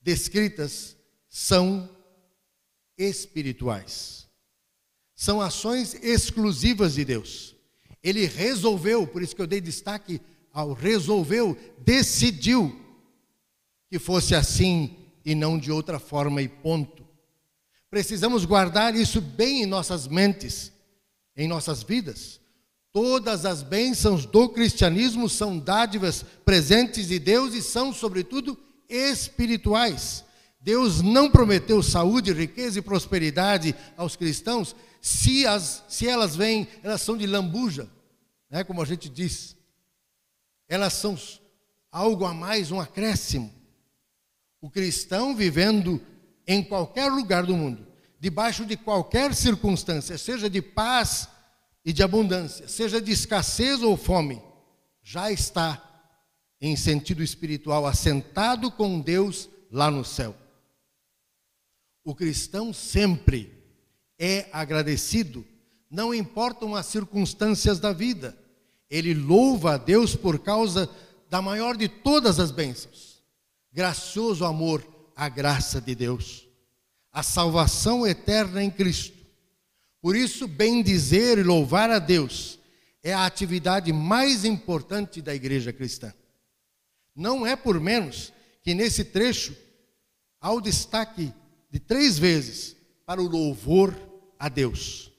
descritas 0.00 0.96
são 1.28 1.88
espirituais. 2.96 4.28
São 5.14 5.40
ações 5.40 5.94
exclusivas 5.94 6.94
de 6.94 7.04
Deus. 7.04 7.54
Ele 8.02 8.26
resolveu, 8.26 9.06
por 9.06 9.22
isso 9.22 9.36
que 9.36 9.42
eu 9.42 9.46
dei 9.46 9.60
destaque 9.60 10.20
ao 10.52 10.72
resolveu, 10.72 11.56
decidiu 11.78 12.74
que 13.88 13.98
fosse 13.98 14.34
assim 14.34 14.96
e 15.24 15.34
não 15.34 15.58
de 15.58 15.70
outra 15.70 15.98
forma 15.98 16.40
e 16.40 16.48
ponto. 16.48 17.06
Precisamos 17.90 18.44
guardar 18.44 18.94
isso 18.94 19.20
bem 19.20 19.62
em 19.62 19.66
nossas 19.66 20.06
mentes, 20.06 20.72
em 21.36 21.48
nossas 21.48 21.82
vidas. 21.82 22.40
Todas 22.92 23.44
as 23.44 23.62
bênçãos 23.62 24.26
do 24.26 24.48
cristianismo 24.48 25.28
são 25.28 25.58
dádivas 25.58 26.24
presentes 26.44 27.08
de 27.08 27.18
Deus 27.18 27.54
e 27.54 27.62
são, 27.62 27.92
sobretudo, 27.92 28.58
espirituais. 28.88 30.24
Deus 30.60 31.00
não 31.00 31.30
prometeu 31.30 31.82
saúde, 31.82 32.32
riqueza 32.32 32.78
e 32.78 32.82
prosperidade 32.82 33.74
aos 33.96 34.14
cristãos 34.14 34.76
se, 35.00 35.46
as, 35.46 35.82
se 35.88 36.06
elas 36.06 36.36
vêm, 36.36 36.68
elas 36.82 37.00
são 37.00 37.16
de 37.16 37.26
lambuja, 37.26 37.88
né, 38.50 38.62
como 38.62 38.82
a 38.82 38.84
gente 38.84 39.08
diz. 39.08 39.56
Elas 40.68 40.92
são 40.92 41.18
algo 41.90 42.26
a 42.26 42.34
mais, 42.34 42.70
um 42.70 42.80
acréscimo. 42.80 43.52
O 44.60 44.70
cristão 44.70 45.34
vivendo 45.34 46.00
em 46.46 46.62
qualquer 46.62 47.10
lugar 47.10 47.46
do 47.46 47.56
mundo, 47.56 47.86
debaixo 48.18 48.66
de 48.66 48.76
qualquer 48.76 49.34
circunstância, 49.34 50.18
seja 50.18 50.50
de 50.50 50.60
paz 50.60 51.28
e 51.82 51.92
de 51.92 52.02
abundância, 52.02 52.68
seja 52.68 53.00
de 53.00 53.10
escassez 53.10 53.82
ou 53.82 53.96
fome, 53.96 54.42
já 55.02 55.32
está 55.32 55.82
em 56.60 56.76
sentido 56.76 57.22
espiritual 57.22 57.86
assentado 57.86 58.70
com 58.70 59.00
Deus 59.00 59.48
lá 59.72 59.90
no 59.90 60.04
céu. 60.04 60.36
O 62.04 62.14
cristão 62.14 62.72
sempre 62.72 63.52
é 64.18 64.48
agradecido, 64.52 65.44
não 65.90 66.14
importam 66.14 66.74
as 66.74 66.86
circunstâncias 66.86 67.78
da 67.78 67.92
vida. 67.92 68.36
Ele 68.88 69.14
louva 69.14 69.74
a 69.74 69.76
Deus 69.76 70.16
por 70.16 70.38
causa 70.38 70.88
da 71.28 71.40
maior 71.40 71.76
de 71.76 71.88
todas 71.88 72.40
as 72.40 72.50
bênçãos. 72.50 73.22
Gracioso 73.72 74.44
amor, 74.44 74.84
a 75.14 75.28
graça 75.28 75.80
de 75.80 75.94
Deus, 75.94 76.48
a 77.12 77.22
salvação 77.22 78.06
eterna 78.06 78.62
em 78.62 78.70
Cristo. 78.70 79.16
Por 80.00 80.16
isso, 80.16 80.48
bem 80.48 80.82
dizer 80.82 81.38
e 81.38 81.42
louvar 81.42 81.90
a 81.90 81.98
Deus 81.98 82.58
é 83.02 83.12
a 83.12 83.26
atividade 83.26 83.92
mais 83.92 84.44
importante 84.44 85.22
da 85.22 85.34
igreja 85.34 85.72
cristã. 85.72 86.12
Não 87.14 87.46
é 87.46 87.56
por 87.56 87.80
menos 87.80 88.32
que 88.62 88.74
nesse 88.74 89.04
trecho 89.04 89.56
há 90.40 90.52
o 90.52 90.60
destaque 90.60 91.32
de 91.70 91.78
três 91.78 92.18
vezes 92.18 92.76
para 93.06 93.22
o 93.22 93.28
louvor 93.28 93.94
a 94.38 94.48
Deus. 94.48 95.12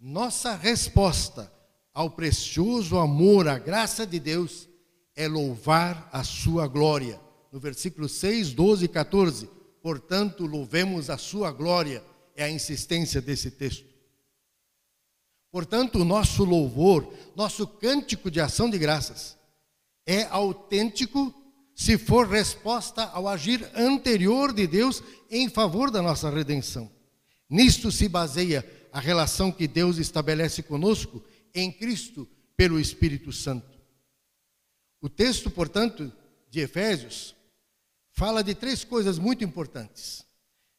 Nossa 0.00 0.54
resposta 0.54 1.52
ao 1.92 2.10
precioso 2.10 2.96
amor, 2.96 3.48
à 3.48 3.58
graça 3.58 4.06
de 4.06 4.20
Deus, 4.20 4.68
é 5.16 5.26
louvar 5.26 6.08
a 6.12 6.22
sua 6.22 6.68
glória. 6.68 7.20
No 7.50 7.58
versículo 7.58 8.08
6, 8.08 8.52
12 8.52 8.84
e 8.84 8.88
14. 8.88 9.50
Portanto, 9.82 10.46
louvemos 10.46 11.10
a 11.10 11.18
sua 11.18 11.50
glória, 11.50 12.04
é 12.36 12.44
a 12.44 12.50
insistência 12.50 13.20
desse 13.20 13.50
texto. 13.50 13.86
Portanto, 15.50 16.00
o 16.00 16.04
nosso 16.04 16.44
louvor, 16.44 17.12
nosso 17.34 17.66
cântico 17.66 18.30
de 18.30 18.40
ação 18.40 18.70
de 18.70 18.78
graças, 18.78 19.36
é 20.06 20.24
autêntico 20.24 21.34
se 21.78 21.96
for 21.96 22.28
resposta 22.28 23.04
ao 23.04 23.28
agir 23.28 23.70
anterior 23.76 24.52
de 24.52 24.66
Deus 24.66 25.00
em 25.30 25.48
favor 25.48 25.92
da 25.92 26.02
nossa 26.02 26.28
redenção. 26.28 26.90
Nisto 27.48 27.92
se 27.92 28.08
baseia 28.08 28.68
a 28.92 28.98
relação 28.98 29.52
que 29.52 29.68
Deus 29.68 29.96
estabelece 29.96 30.60
conosco 30.60 31.22
em 31.54 31.70
Cristo 31.70 32.28
pelo 32.56 32.80
Espírito 32.80 33.32
Santo. 33.32 33.78
O 35.00 35.08
texto, 35.08 35.52
portanto, 35.52 36.12
de 36.50 36.58
Efésios, 36.58 37.36
fala 38.10 38.42
de 38.42 38.56
três 38.56 38.82
coisas 38.82 39.16
muito 39.16 39.44
importantes. 39.44 40.26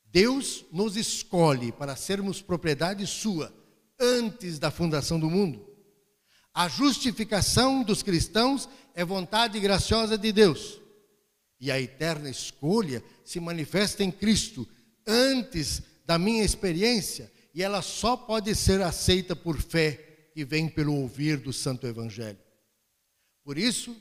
Deus 0.04 0.65
nos 0.69 0.97
escolhe 0.97 1.71
para 1.71 1.95
sermos 1.95 2.41
propriedade 2.41 3.08
sua 3.08 3.54
antes 3.97 4.60
da 4.60 4.69
fundação 4.69 5.17
do 5.17 5.30
mundo. 5.30 5.65
A 6.54 6.67
justificação 6.67 7.84
dos 7.84 8.04
cristãos 8.04 8.67
é 8.93 9.06
vontade 9.06 9.58
graciosa 9.62 10.17
de 10.17 10.34
Deus. 10.34 10.79
E 11.60 11.72
a 11.72 11.80
eterna 11.80 12.30
escolha 12.30 13.04
se 13.26 13.39
manifesta 13.39 14.04
em 14.04 14.12
Cristo 14.12 14.67
antes 15.06 15.82
da 16.06 16.17
minha 16.17 16.43
experiência, 16.43 17.32
e 17.54 17.62
ela 17.62 17.82
só 17.82 18.15
pode 18.15 18.56
ser 18.56 18.82
aceita 18.82 19.36
por 19.36 19.62
fé 19.62 20.30
que 20.34 20.45
vem 20.45 20.69
pelo 20.69 20.95
ouvir 20.95 21.38
do 21.38 21.52
Santo 21.52 21.86
Evangelho. 21.86 22.39
Por 23.43 23.58
isso, 23.58 23.95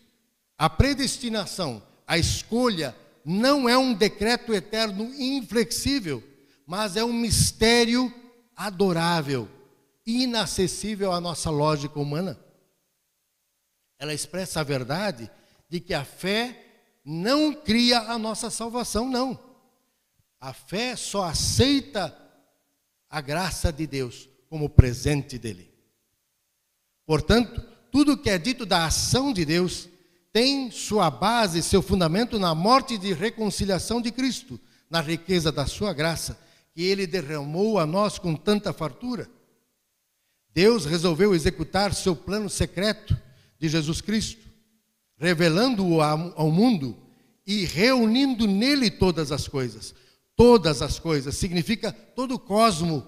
a 0.57 0.71
predestinação, 0.71 1.83
a 2.07 2.19
escolha, 2.19 2.95
não 3.25 3.69
é 3.69 3.77
um 3.77 3.93
decreto 3.93 4.55
eterno 4.55 5.13
inflexível, 5.15 6.23
mas 6.67 6.97
é 6.97 7.05
um 7.05 7.13
mistério 7.13 8.13
adorável, 8.55 9.49
inacessível 10.07 11.13
à 11.13 11.21
nossa 11.21 11.51
lógica 11.51 11.99
humana. 11.99 12.39
Ela 13.99 14.15
expressa 14.15 14.61
a 14.61 14.65
verdade 14.65 15.31
de 15.69 15.81
que 15.81 15.93
a 15.93 16.05
fé 16.05 16.68
não 17.11 17.55
cria 17.55 18.01
a 18.01 18.19
nossa 18.19 18.51
salvação, 18.51 19.09
não. 19.09 19.41
A 20.39 20.53
fé 20.53 20.95
só 20.95 21.25
aceita 21.25 22.15
a 23.09 23.23
graça 23.23 23.73
de 23.73 23.87
Deus 23.87 24.29
como 24.51 24.69
presente 24.69 25.39
dele. 25.39 25.73
Portanto, 27.07 27.63
tudo 27.91 28.19
que 28.19 28.29
é 28.29 28.37
dito 28.37 28.67
da 28.67 28.85
ação 28.85 29.33
de 29.33 29.47
Deus 29.47 29.89
tem 30.31 30.71
sua 30.71 31.11
base, 31.11 31.63
seu 31.63 31.81
fundamento 31.81 32.39
na 32.39 32.55
morte 32.55 32.99
de 32.99 33.15
reconciliação 33.15 34.03
de 34.03 34.13
Cristo, 34.13 34.61
na 34.91 35.01
riqueza 35.01 35.51
da 35.51 35.65
sua 35.65 35.95
graça, 35.95 36.39
que 36.75 36.83
ele 36.83 37.07
derramou 37.07 37.79
a 37.79 37.87
nós 37.87 38.19
com 38.19 38.37
tanta 38.37 38.71
fartura. 38.71 39.31
Deus 40.53 40.85
resolveu 40.85 41.35
executar 41.35 41.95
seu 41.95 42.15
plano 42.15 42.51
secreto 42.51 43.19
de 43.59 43.67
Jesus 43.67 44.03
Cristo, 44.03 44.48
revelando-o 45.19 46.01
ao 46.01 46.51
mundo 46.51 46.97
e 47.47 47.65
reunindo 47.65 48.47
nele 48.47 48.91
todas 48.91 49.33
as 49.33 49.49
coisas 49.49 49.95
todas 50.39 50.83
as 50.83 51.01
coisas, 51.01 51.37
significa 51.37 51.91
todo 51.91 52.37
o 52.37 52.39
cosmo, 52.39 53.05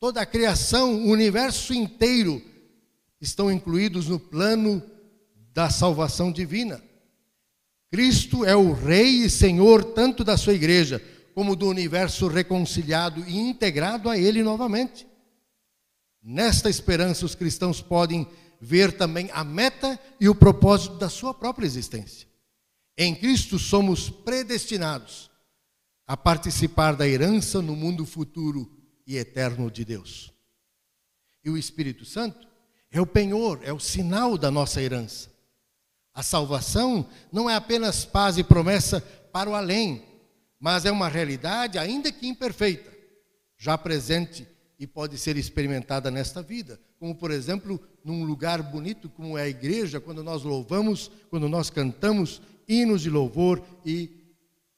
toda 0.00 0.20
a 0.20 0.26
criação, 0.26 1.04
o 1.04 1.10
universo 1.10 1.72
inteiro 1.72 2.42
estão 3.20 3.48
incluídos 3.48 4.08
no 4.08 4.18
plano 4.18 4.82
da 5.52 5.70
salvação 5.70 6.32
divina. 6.32 6.82
Cristo 7.92 8.44
é 8.44 8.56
o 8.56 8.72
Rei 8.72 9.22
e 9.22 9.30
Senhor 9.30 9.84
tanto 9.84 10.24
da 10.24 10.36
sua 10.36 10.52
igreja, 10.52 11.00
como 11.32 11.54
do 11.54 11.68
universo 11.68 12.26
reconciliado 12.26 13.24
e 13.24 13.38
integrado 13.38 14.10
a 14.10 14.18
Ele 14.18 14.42
novamente. 14.42 15.06
Nesta 16.20 16.68
esperança, 16.68 17.24
os 17.24 17.36
cristãos 17.36 17.80
podem 17.80 18.26
ver 18.64 18.96
também 18.96 19.28
a 19.30 19.44
meta 19.44 20.00
e 20.18 20.26
o 20.26 20.34
propósito 20.34 20.96
da 20.96 21.10
sua 21.10 21.34
própria 21.34 21.66
existência. 21.66 22.26
Em 22.96 23.14
Cristo 23.14 23.58
somos 23.58 24.08
predestinados 24.08 25.30
a 26.06 26.16
participar 26.16 26.96
da 26.96 27.06
herança 27.06 27.60
no 27.60 27.76
mundo 27.76 28.06
futuro 28.06 28.74
e 29.06 29.18
eterno 29.18 29.70
de 29.70 29.84
Deus. 29.84 30.32
E 31.44 31.50
o 31.50 31.58
Espírito 31.58 32.06
Santo 32.06 32.48
é 32.90 32.98
o 32.98 33.06
penhor, 33.06 33.60
é 33.62 33.72
o 33.72 33.78
sinal 33.78 34.38
da 34.38 34.50
nossa 34.50 34.80
herança. 34.80 35.30
A 36.14 36.22
salvação 36.22 37.06
não 37.30 37.50
é 37.50 37.54
apenas 37.54 38.06
paz 38.06 38.38
e 38.38 38.42
promessa 38.42 39.02
para 39.30 39.50
o 39.50 39.54
além, 39.54 40.02
mas 40.58 40.86
é 40.86 40.90
uma 40.90 41.08
realidade, 41.08 41.78
ainda 41.78 42.10
que 42.10 42.26
imperfeita, 42.26 42.90
já 43.58 43.76
presente 43.76 44.48
e 44.78 44.86
pode 44.86 45.18
ser 45.18 45.36
experimentada 45.36 46.10
nesta 46.10 46.40
vida. 46.40 46.80
Como, 46.98 47.14
por 47.14 47.30
exemplo, 47.30 47.78
num 48.04 48.22
lugar 48.22 48.62
bonito 48.62 49.08
como 49.08 49.38
é 49.38 49.44
a 49.44 49.48
igreja, 49.48 49.98
quando 49.98 50.22
nós 50.22 50.42
louvamos, 50.42 51.10
quando 51.30 51.48
nós 51.48 51.70
cantamos 51.70 52.42
hinos 52.68 53.00
de 53.00 53.08
louvor 53.08 53.64
e 53.84 54.10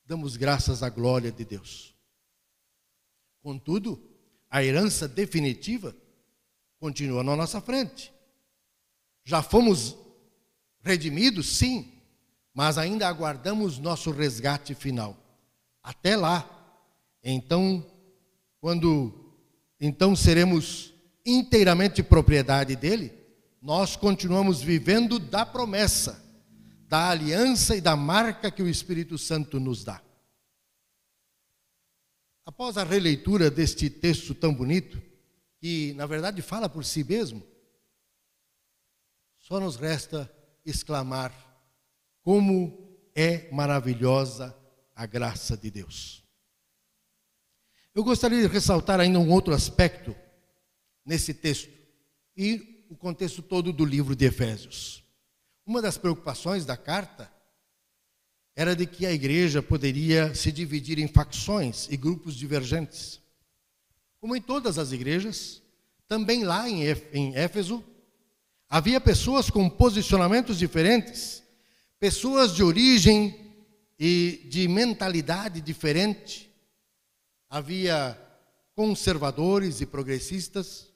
damos 0.06 0.36
graças 0.36 0.82
à 0.82 0.88
glória 0.88 1.32
de 1.32 1.44
Deus. 1.44 1.92
Contudo, 3.42 4.00
a 4.48 4.62
herança 4.62 5.08
definitiva 5.08 5.94
continua 6.78 7.24
na 7.24 7.34
nossa 7.34 7.60
frente. 7.60 8.12
Já 9.24 9.42
fomos 9.42 9.96
redimidos, 10.82 11.48
sim, 11.48 11.92
mas 12.54 12.78
ainda 12.78 13.08
aguardamos 13.08 13.78
nosso 13.78 14.12
resgate 14.12 14.72
final. 14.72 15.16
Até 15.82 16.16
lá. 16.16 16.48
Então, 17.22 17.84
quando 18.60 19.12
então 19.80 20.14
seremos 20.14 20.94
inteiramente 21.24 22.02
propriedade 22.02 22.76
dele, 22.76 23.12
nós 23.66 23.96
continuamos 23.96 24.62
vivendo 24.62 25.18
da 25.18 25.44
promessa 25.44 26.24
da 26.88 27.11
aliança 27.11 27.74
e 27.74 27.81
da 27.81 27.96
marca 27.96 28.48
que 28.48 28.62
o 28.62 28.68
Espírito 28.68 29.18
Santo 29.18 29.59
nos 29.59 29.83
dá. 29.83 30.00
Após 32.44 32.76
a 32.76 32.85
releitura 32.85 33.50
deste 33.50 33.90
texto 33.90 34.37
tão 34.37 34.55
bonito, 34.55 35.02
que 35.59 35.92
na 35.94 36.07
verdade 36.07 36.40
fala 36.42 36.68
por 36.68 36.85
si 36.85 37.02
mesmo, 37.02 37.44
só 39.37 39.59
nos 39.59 39.74
resta 39.74 40.33
exclamar: 40.64 41.35
como 42.22 42.96
é 43.16 43.50
maravilhosa 43.50 44.57
a 44.94 45.07
graça 45.07 45.57
de 45.57 45.72
Deus. 45.72 46.22
Eu 47.92 48.05
gostaria 48.05 48.42
de 48.42 48.46
ressaltar 48.46 49.00
ainda 49.00 49.18
um 49.18 49.33
outro 49.33 49.52
aspecto 49.52 50.14
nesse 51.05 51.35
texto 51.35 51.68
e 52.37 52.75
o 52.88 52.96
contexto 52.96 53.42
todo 53.42 53.72
do 53.72 53.85
livro 53.85 54.14
de 54.14 54.25
Efésios. 54.27 55.03
Uma 55.64 55.83
das 55.83 55.99
preocupações 55.99 56.64
da 56.64 56.77
carta 56.77 57.31
era 58.55 58.75
de 58.75 58.87
que 58.87 59.05
a 59.05 59.12
igreja 59.12 59.61
poderia 59.61 60.35
se 60.35 60.51
dividir 60.51 60.99
em 60.99 61.09
facções 61.09 61.88
e 61.90 61.96
grupos 61.96 62.35
divergentes. 62.35 63.20
Como 64.20 64.35
em 64.35 64.40
todas 64.40 64.79
as 64.79 64.92
igrejas, 64.92 65.62
também 66.09 66.44
lá 66.44 66.68
em 66.68 67.35
Éfeso, 67.35 67.85
havia 68.68 69.01
pessoas 69.01 69.51
com 69.51 69.68
posicionamentos 69.68 70.59
diferentes, 70.59 71.42
pessoas 71.99 72.55
de 72.55 72.62
origem 72.62 73.55
e 73.99 74.46
de 74.49 74.68
mentalidade 74.68 75.61
diferente. 75.61 76.51
Havia 77.51 78.18
conservadores 78.75 79.81
e 79.81 79.87
progressistas, 79.87 80.88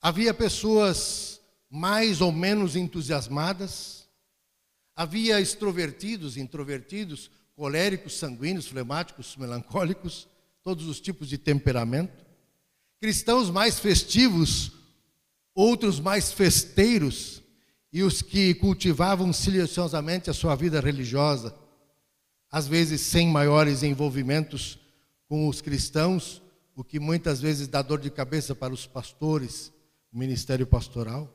havia 0.00 0.32
pessoas 0.32 1.40
mais 1.70 2.20
ou 2.20 2.32
menos 2.32 2.76
entusiasmadas, 2.76 3.98
Havia 4.98 5.40
extrovertidos, 5.40 6.36
introvertidos, 6.36 7.30
coléricos, 7.54 8.18
sanguíneos, 8.18 8.66
flemáticos, 8.66 9.36
melancólicos, 9.36 10.26
todos 10.64 10.88
os 10.88 11.00
tipos 11.00 11.28
de 11.28 11.38
temperamento. 11.38 12.26
Cristãos 13.00 13.48
mais 13.48 13.78
festivos, 13.78 14.72
outros 15.54 16.00
mais 16.00 16.32
festeiros, 16.32 17.40
e 17.92 18.02
os 18.02 18.22
que 18.22 18.54
cultivavam 18.54 19.32
silenciosamente 19.32 20.30
a 20.30 20.34
sua 20.34 20.56
vida 20.56 20.80
religiosa, 20.80 21.54
às 22.50 22.66
vezes 22.66 23.00
sem 23.00 23.28
maiores 23.28 23.84
envolvimentos 23.84 24.80
com 25.28 25.46
os 25.46 25.60
cristãos, 25.60 26.42
o 26.74 26.82
que 26.82 26.98
muitas 26.98 27.40
vezes 27.40 27.68
dá 27.68 27.82
dor 27.82 28.00
de 28.00 28.10
cabeça 28.10 28.52
para 28.52 28.74
os 28.74 28.84
pastores, 28.84 29.72
ministério 30.18 30.66
pastoral. 30.66 31.32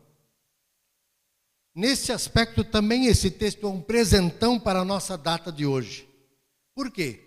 Nesse 1.73 2.11
aspecto 2.11 2.63
também 2.63 3.07
esse 3.07 3.31
texto 3.31 3.65
é 3.65 3.69
um 3.69 3.81
presentão 3.81 4.59
para 4.59 4.81
a 4.81 4.85
nossa 4.85 5.17
data 5.17 5.51
de 5.51 5.65
hoje. 5.65 6.07
Por 6.75 6.91
quê? 6.91 7.19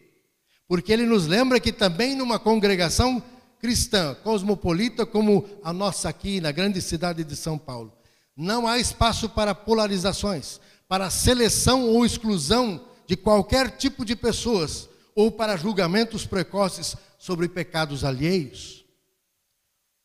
Porque 0.68 0.92
ele 0.92 1.06
nos 1.06 1.26
lembra 1.26 1.58
que 1.58 1.72
também 1.72 2.14
numa 2.14 2.38
congregação 2.38 3.22
cristã, 3.58 4.14
cosmopolita 4.22 5.06
como 5.06 5.48
a 5.64 5.72
nossa 5.72 6.08
aqui 6.08 6.40
na 6.40 6.52
grande 6.52 6.80
cidade 6.80 7.24
de 7.24 7.34
São 7.34 7.58
Paulo, 7.58 7.92
não 8.36 8.68
há 8.68 8.78
espaço 8.78 9.28
para 9.28 9.54
polarizações, 9.54 10.60
para 10.86 11.10
seleção 11.10 11.88
ou 11.88 12.04
exclusão 12.04 12.84
de 13.06 13.16
qualquer 13.16 13.76
tipo 13.76 14.04
de 14.04 14.14
pessoas 14.14 14.88
ou 15.14 15.32
para 15.32 15.56
julgamentos 15.56 16.26
precoces 16.26 16.94
sobre 17.18 17.48
pecados 17.48 18.04
alheios. 18.04 18.85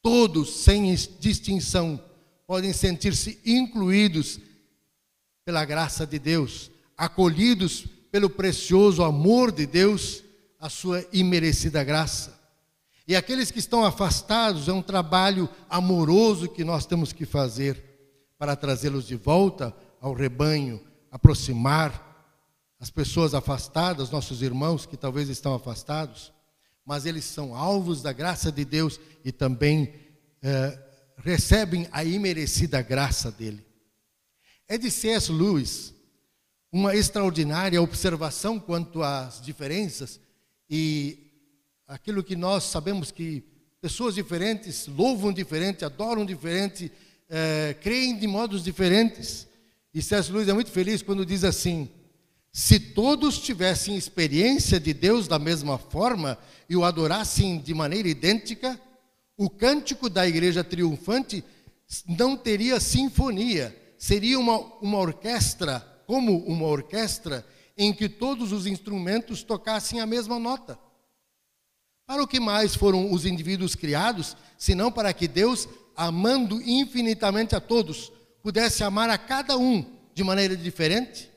Todos, 0.01 0.63
sem 0.63 0.93
distinção, 1.19 2.03
podem 2.47 2.73
sentir-se 2.73 3.39
incluídos 3.45 4.39
pela 5.45 5.63
graça 5.63 6.05
de 6.05 6.17
Deus, 6.17 6.71
acolhidos 6.97 7.85
pelo 8.11 8.29
precioso 8.29 9.03
amor 9.03 9.51
de 9.51 9.65
Deus, 9.65 10.23
a 10.59 10.69
sua 10.69 11.05
imerecida 11.13 11.83
graça. 11.83 12.39
E 13.07 13.15
aqueles 13.15 13.49
que 13.51 13.59
estão 13.59 13.83
afastados, 13.83 14.67
é 14.67 14.73
um 14.73 14.81
trabalho 14.81 15.49
amoroso 15.69 16.47
que 16.47 16.63
nós 16.63 16.85
temos 16.85 17.11
que 17.11 17.25
fazer 17.25 17.83
para 18.37 18.55
trazê-los 18.55 19.07
de 19.07 19.15
volta 19.15 19.75
ao 19.99 20.13
rebanho, 20.13 20.81
aproximar 21.11 22.09
as 22.79 22.89
pessoas 22.89 23.33
afastadas, 23.33 24.09
nossos 24.09 24.41
irmãos 24.41 24.85
que 24.85 24.97
talvez 24.97 25.29
estão 25.29 25.53
afastados, 25.53 26.31
mas 26.85 27.05
eles 27.05 27.25
são 27.25 27.55
alvos 27.55 28.01
da 28.01 28.11
graça 28.11 28.51
de 28.51 28.65
Deus 28.65 28.99
e 29.23 29.31
também 29.31 29.93
eh, 30.41 30.79
recebem 31.17 31.87
a 31.91 32.03
imerecida 32.03 32.81
graça 32.81 33.31
dele. 33.31 33.65
É 34.67 34.77
de 34.77 34.89
C.S. 34.89 35.31
Lewis 35.31 35.93
uma 36.71 36.95
extraordinária 36.95 37.81
observação 37.81 38.59
quanto 38.59 39.03
às 39.03 39.41
diferenças 39.41 40.19
e 40.69 41.31
aquilo 41.85 42.23
que 42.23 42.35
nós 42.35 42.63
sabemos 42.63 43.11
que 43.11 43.43
pessoas 43.81 44.15
diferentes 44.15 44.87
louvam 44.87 45.33
diferente, 45.33 45.83
adoram 45.83 46.25
diferente, 46.25 46.91
é, 47.27 47.75
creem 47.81 48.17
de 48.17 48.25
modos 48.27 48.63
diferentes. 48.63 49.47
E 49.93 50.01
C.S. 50.01 50.31
Lewis 50.31 50.47
é 50.47 50.53
muito 50.53 50.71
feliz 50.71 51.01
quando 51.01 51.25
diz 51.25 51.43
assim: 51.43 51.89
se 52.53 52.79
todos 52.79 53.39
tivessem 53.39 53.95
experiência 53.95 54.79
de 54.79 54.93
Deus 54.93 55.27
da 55.27 55.39
mesma 55.39 55.77
forma 55.77 56.37
e 56.69 56.75
o 56.75 56.83
adorassem 56.83 57.59
de 57.59 57.73
maneira 57.73 58.09
idêntica, 58.09 58.79
o 59.37 59.49
cântico 59.49 60.09
da 60.09 60.27
igreja 60.27 60.63
triunfante 60.63 61.43
não 62.05 62.35
teria 62.35 62.79
sinfonia, 62.79 63.75
seria 63.97 64.37
uma, 64.37 64.57
uma 64.81 64.97
orquestra, 64.97 65.79
como 66.05 66.37
uma 66.45 66.67
orquestra, 66.67 67.45
em 67.77 67.93
que 67.93 68.09
todos 68.09 68.51
os 68.51 68.67
instrumentos 68.67 69.43
tocassem 69.43 70.01
a 70.01 70.05
mesma 70.05 70.37
nota. 70.37 70.77
Para 72.05 72.21
o 72.21 72.27
que 72.27 72.39
mais 72.39 72.75
foram 72.75 73.13
os 73.13 73.25
indivíduos 73.25 73.75
criados, 73.75 74.35
senão 74.57 74.91
para 74.91 75.13
que 75.13 75.27
Deus, 75.27 75.69
amando 75.95 76.61
infinitamente 76.61 77.55
a 77.55 77.61
todos, 77.61 78.11
pudesse 78.43 78.83
amar 78.83 79.09
a 79.09 79.17
cada 79.17 79.57
um 79.57 79.85
de 80.13 80.21
maneira 80.21 80.57
diferente? 80.57 81.30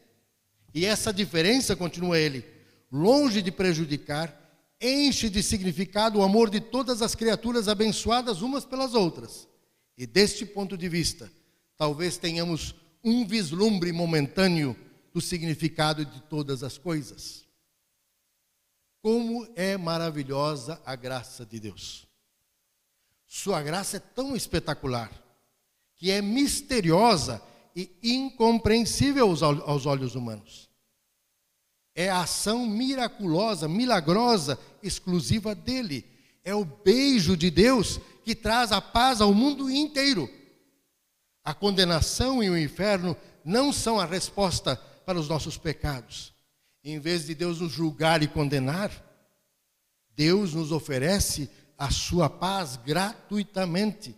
E 0.74 0.84
essa 0.84 1.12
diferença, 1.12 1.76
continua 1.76 2.18
ele, 2.18 2.44
longe 2.90 3.40
de 3.40 3.52
prejudicar, 3.52 4.40
enche 4.80 5.30
de 5.30 5.40
significado 5.40 6.18
o 6.18 6.22
amor 6.22 6.50
de 6.50 6.60
todas 6.60 7.00
as 7.00 7.14
criaturas 7.14 7.68
abençoadas 7.68 8.42
umas 8.42 8.64
pelas 8.64 8.92
outras. 8.92 9.48
E 9.96 10.04
deste 10.04 10.44
ponto 10.44 10.76
de 10.76 10.88
vista, 10.88 11.30
talvez 11.76 12.16
tenhamos 12.16 12.74
um 13.04 13.24
vislumbre 13.24 13.92
momentâneo 13.92 14.76
do 15.12 15.20
significado 15.20 16.04
de 16.04 16.20
todas 16.22 16.64
as 16.64 16.76
coisas. 16.76 17.44
Como 19.00 19.46
é 19.54 19.76
maravilhosa 19.76 20.82
a 20.84 20.96
graça 20.96 21.46
de 21.46 21.60
Deus. 21.60 22.04
Sua 23.26 23.62
graça 23.62 23.98
é 23.98 24.00
tão 24.00 24.34
espetacular 24.34 25.12
que 25.94 26.10
é 26.10 26.20
misteriosa 26.20 27.40
e 27.74 27.90
incompreensível 28.02 29.28
aos 29.66 29.86
olhos 29.86 30.14
humanos. 30.14 30.70
É 31.94 32.08
a 32.08 32.22
ação 32.22 32.66
miraculosa, 32.66 33.68
milagrosa, 33.68 34.58
exclusiva 34.82 35.54
dele. 35.54 36.04
É 36.42 36.54
o 36.54 36.64
beijo 36.64 37.36
de 37.36 37.50
Deus 37.50 38.00
que 38.24 38.34
traz 38.34 38.72
a 38.72 38.80
paz 38.80 39.20
ao 39.20 39.32
mundo 39.32 39.70
inteiro. 39.70 40.28
A 41.44 41.54
condenação 41.54 42.42
e 42.42 42.50
o 42.50 42.58
inferno 42.58 43.16
não 43.44 43.72
são 43.72 44.00
a 44.00 44.04
resposta 44.04 44.76
para 45.04 45.18
os 45.18 45.28
nossos 45.28 45.56
pecados. 45.56 46.32
Em 46.82 46.98
vez 46.98 47.26
de 47.26 47.34
Deus 47.34 47.60
nos 47.60 47.72
julgar 47.72 48.22
e 48.22 48.28
condenar, 48.28 48.90
Deus 50.16 50.54
nos 50.54 50.72
oferece 50.72 51.50
a 51.78 51.90
sua 51.90 52.28
paz 52.28 52.76
gratuitamente. 52.76 54.16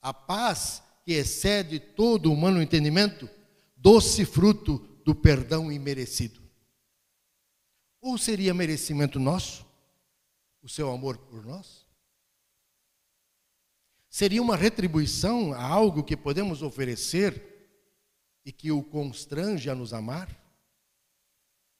A 0.00 0.12
paz 0.12 0.82
que 1.10 1.14
excede 1.14 1.80
todo 1.80 2.26
o 2.26 2.32
humano 2.32 2.62
entendimento, 2.62 3.28
doce 3.76 4.24
fruto 4.24 4.78
do 5.04 5.12
perdão 5.12 5.72
imerecido. 5.72 6.40
Ou 8.00 8.16
seria 8.16 8.54
merecimento 8.54 9.18
nosso 9.18 9.66
o 10.62 10.68
seu 10.68 10.88
amor 10.88 11.18
por 11.18 11.44
nós? 11.44 11.84
Seria 14.08 14.40
uma 14.40 14.54
retribuição 14.54 15.52
a 15.52 15.60
algo 15.60 16.04
que 16.04 16.16
podemos 16.16 16.62
oferecer 16.62 17.42
e 18.44 18.52
que 18.52 18.70
o 18.70 18.80
constrange 18.80 19.68
a 19.68 19.74
nos 19.74 19.92
amar? 19.92 20.28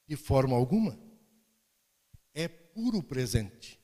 De 0.09 0.17
forma 0.17 0.57
alguma. 0.57 0.99
É 2.35 2.49
puro 2.49 3.01
presente. 3.01 3.79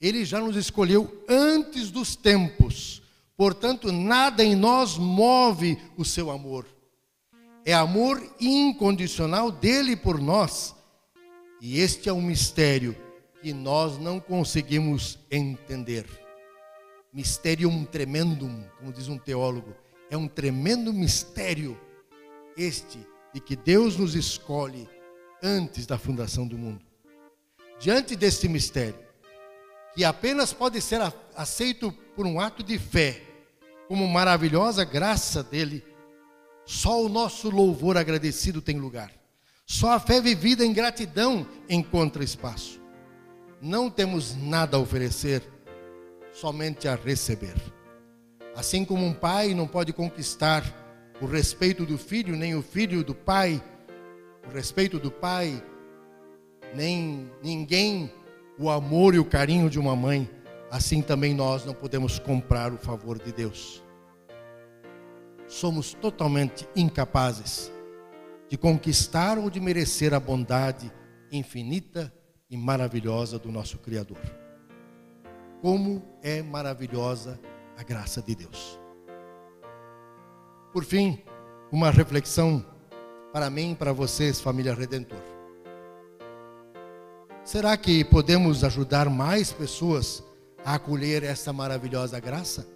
Ele 0.00 0.24
já 0.24 0.40
nos 0.40 0.56
escolheu 0.56 1.24
antes 1.28 1.92
dos 1.92 2.16
tempos, 2.16 3.03
portanto, 3.36 3.92
nada 3.92 4.44
em 4.44 4.54
nós 4.54 4.96
move 4.96 5.78
o 5.96 6.04
seu 6.04 6.30
amor. 6.30 6.66
É 7.64 7.72
amor 7.72 8.22
incondicional 8.40 9.50
dele 9.50 9.96
por 9.96 10.20
nós 10.20 10.74
e 11.60 11.80
este 11.80 12.08
é 12.08 12.12
um 12.12 12.20
mistério 12.20 12.94
que 13.40 13.52
nós 13.52 13.98
não 13.98 14.20
conseguimos 14.20 15.18
entender. 15.30 16.06
Mysterium 17.12 17.84
tremendum, 17.84 18.64
como 18.78 18.92
diz 18.92 19.08
um 19.08 19.16
teólogo, 19.16 19.74
é 20.10 20.16
um 20.16 20.28
tremendo 20.28 20.92
mistério 20.92 21.80
este 22.56 22.98
de 23.32 23.40
que 23.40 23.56
Deus 23.56 23.96
nos 23.96 24.14
escolhe 24.14 24.88
antes 25.42 25.86
da 25.86 25.98
fundação 25.98 26.46
do 26.46 26.56
mundo. 26.56 26.84
diante 27.78 28.14
deste 28.14 28.48
mistério, 28.48 28.98
que 29.94 30.04
apenas 30.04 30.52
pode 30.52 30.80
ser 30.80 31.00
aceito 31.34 31.92
por 32.14 32.26
um 32.26 32.40
ato 32.40 32.62
de 32.62 32.78
fé, 32.78 33.22
como 33.88 34.06
maravilhosa 34.08 34.84
graça 34.84 35.42
dele, 35.42 35.84
só 36.64 37.02
o 37.02 37.08
nosso 37.08 37.50
louvor 37.50 37.96
agradecido 37.96 38.62
tem 38.62 38.78
lugar. 38.78 39.12
Só 39.66 39.92
a 39.92 40.00
fé 40.00 40.20
vivida 40.20 40.64
em 40.64 40.72
gratidão 40.72 41.46
encontra 41.68 42.22
espaço. 42.22 42.80
Não 43.60 43.90
temos 43.90 44.36
nada 44.36 44.76
a 44.76 44.80
oferecer, 44.80 45.42
somente 46.32 46.86
a 46.86 46.94
receber. 46.94 47.54
Assim 48.54 48.84
como 48.84 49.04
um 49.04 49.12
pai 49.12 49.54
não 49.54 49.66
pode 49.66 49.92
conquistar 49.92 50.64
o 51.20 51.26
respeito 51.26 51.84
do 51.86 51.96
filho, 51.96 52.36
nem 52.36 52.54
o 52.54 52.62
filho 52.62 53.02
do 53.02 53.14
pai, 53.14 53.62
o 54.46 54.52
respeito 54.52 54.98
do 54.98 55.10
pai, 55.10 55.62
nem 56.74 57.30
ninguém 57.42 58.12
o 58.58 58.70
amor 58.70 59.14
e 59.14 59.18
o 59.18 59.24
carinho 59.24 59.70
de 59.70 59.78
uma 59.78 59.96
mãe, 59.96 60.28
assim 60.74 61.00
também 61.00 61.32
nós 61.32 61.64
não 61.64 61.72
podemos 61.72 62.18
comprar 62.18 62.72
o 62.72 62.76
favor 62.76 63.16
de 63.16 63.30
Deus. 63.30 63.80
Somos 65.46 65.94
totalmente 65.94 66.68
incapazes 66.74 67.70
de 68.48 68.58
conquistar 68.58 69.38
ou 69.38 69.48
de 69.48 69.60
merecer 69.60 70.12
a 70.12 70.18
bondade 70.18 70.92
infinita 71.30 72.12
e 72.50 72.56
maravilhosa 72.56 73.38
do 73.38 73.52
nosso 73.52 73.78
Criador. 73.78 74.18
Como 75.62 76.02
é 76.20 76.42
maravilhosa 76.42 77.38
a 77.76 77.84
graça 77.84 78.20
de 78.20 78.34
Deus. 78.34 78.76
Por 80.72 80.84
fim, 80.84 81.22
uma 81.70 81.92
reflexão 81.92 82.66
para 83.32 83.48
mim 83.48 83.70
e 83.72 83.76
para 83.76 83.92
vocês, 83.92 84.40
família 84.40 84.74
Redentor. 84.74 85.22
Será 87.44 87.76
que 87.76 88.04
podemos 88.04 88.64
ajudar 88.64 89.08
mais 89.08 89.52
pessoas 89.52 90.33
a 90.64 90.74
acolher 90.74 91.22
essa 91.22 91.52
maravilhosa 91.52 92.18
graça? 92.18 92.66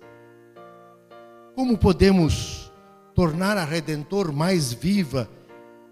Como 1.55 1.79
podemos 1.79 2.71
tornar 3.15 3.57
a 3.57 3.65
Redentor 3.65 4.33
mais 4.33 4.73
viva 4.73 5.29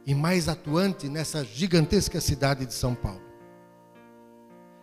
e 0.06 0.14
mais 0.14 0.48
atuante 0.48 1.08
nessa 1.08 1.44
gigantesca 1.44 2.20
cidade 2.20 2.66
de 2.66 2.74
São 2.74 2.94
Paulo? 2.94 3.22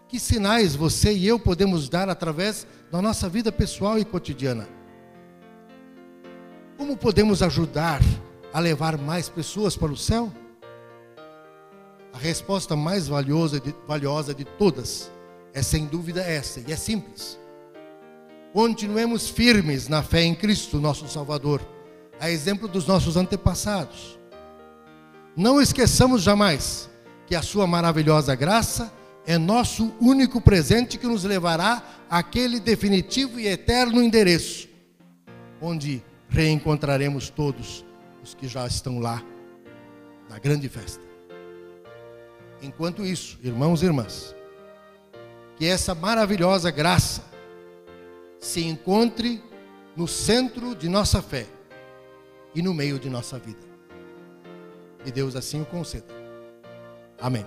Que 0.10 0.20
sinais 0.20 0.76
você 0.76 1.14
e 1.14 1.28
eu 1.28 1.40
podemos 1.40 1.88
dar 1.88 2.10
através 2.10 2.68
da 2.92 3.02
nossa 3.02 3.30
vida 3.30 3.52
pessoal 3.52 3.98
e 3.98 4.04
cotidiana? 4.04 4.68
Como 6.78 6.98
podemos 6.98 7.42
ajudar 7.42 8.02
a 8.52 8.60
levar 8.60 8.98
mais 8.98 9.30
pessoas 9.30 9.78
para 9.78 9.92
o 9.92 9.98
céu? 9.98 10.32
A 12.12 12.18
resposta 12.18 12.76
mais 12.76 13.08
valiosa 13.08 13.60
de, 13.60 13.74
valiosa 13.88 14.34
de 14.34 14.44
todas 14.44 15.13
é 15.54 15.62
sem 15.62 15.86
dúvida 15.86 16.22
essa, 16.22 16.62
e 16.68 16.72
é 16.72 16.76
simples. 16.76 17.40
Continuemos 18.52 19.30
firmes 19.30 19.88
na 19.88 20.04
fé 20.04 20.24
em 20.24 20.36
Cristo, 20.36 20.80
nosso 20.80 21.08
Salvador, 21.08 21.62
a 22.20 22.30
exemplo 22.30 22.68
dos 22.68 22.88
nossos 22.88 23.18
antepassados. 23.18 24.20
Não 25.36 25.62
esqueçamos 25.62 26.22
jamais 26.22 26.90
que 27.26 27.36
a 27.36 27.42
Sua 27.42 27.66
maravilhosa 27.66 28.36
graça 28.36 28.92
é 29.26 29.38
nosso 29.38 29.94
único 30.00 30.42
presente 30.42 30.98
que 30.98 31.08
nos 31.08 31.24
levará 31.24 31.82
àquele 32.10 32.60
definitivo 32.60 33.40
e 33.40 33.48
eterno 33.48 34.02
endereço, 34.02 34.68
onde 35.62 36.04
reencontraremos 36.30 37.30
todos 37.30 37.86
os 38.22 38.34
que 38.34 38.48
já 38.48 38.68
estão 38.68 39.00
lá 39.00 39.24
na 40.30 40.38
grande 40.40 40.68
festa. 40.68 41.04
Enquanto 42.62 43.06
isso, 43.06 43.40
irmãos 43.44 43.82
e 43.82 43.86
irmãs, 43.86 44.36
que 45.56 45.66
essa 45.66 45.94
maravilhosa 45.94 46.72
graça 46.72 47.24
se 48.40 48.64
encontre 48.66 49.42
no 49.96 50.08
centro 50.08 50.76
de 50.76 50.90
nossa 50.90 51.22
fé 51.22 51.46
e 52.54 52.62
no 52.62 52.74
meio 52.74 53.00
de 53.00 53.10
nossa 53.10 53.38
vida. 53.40 53.62
E 55.06 55.12
Deus 55.12 55.36
assim 55.36 55.62
o 55.62 55.66
conceda. 55.66 56.14
Amém. 57.20 57.46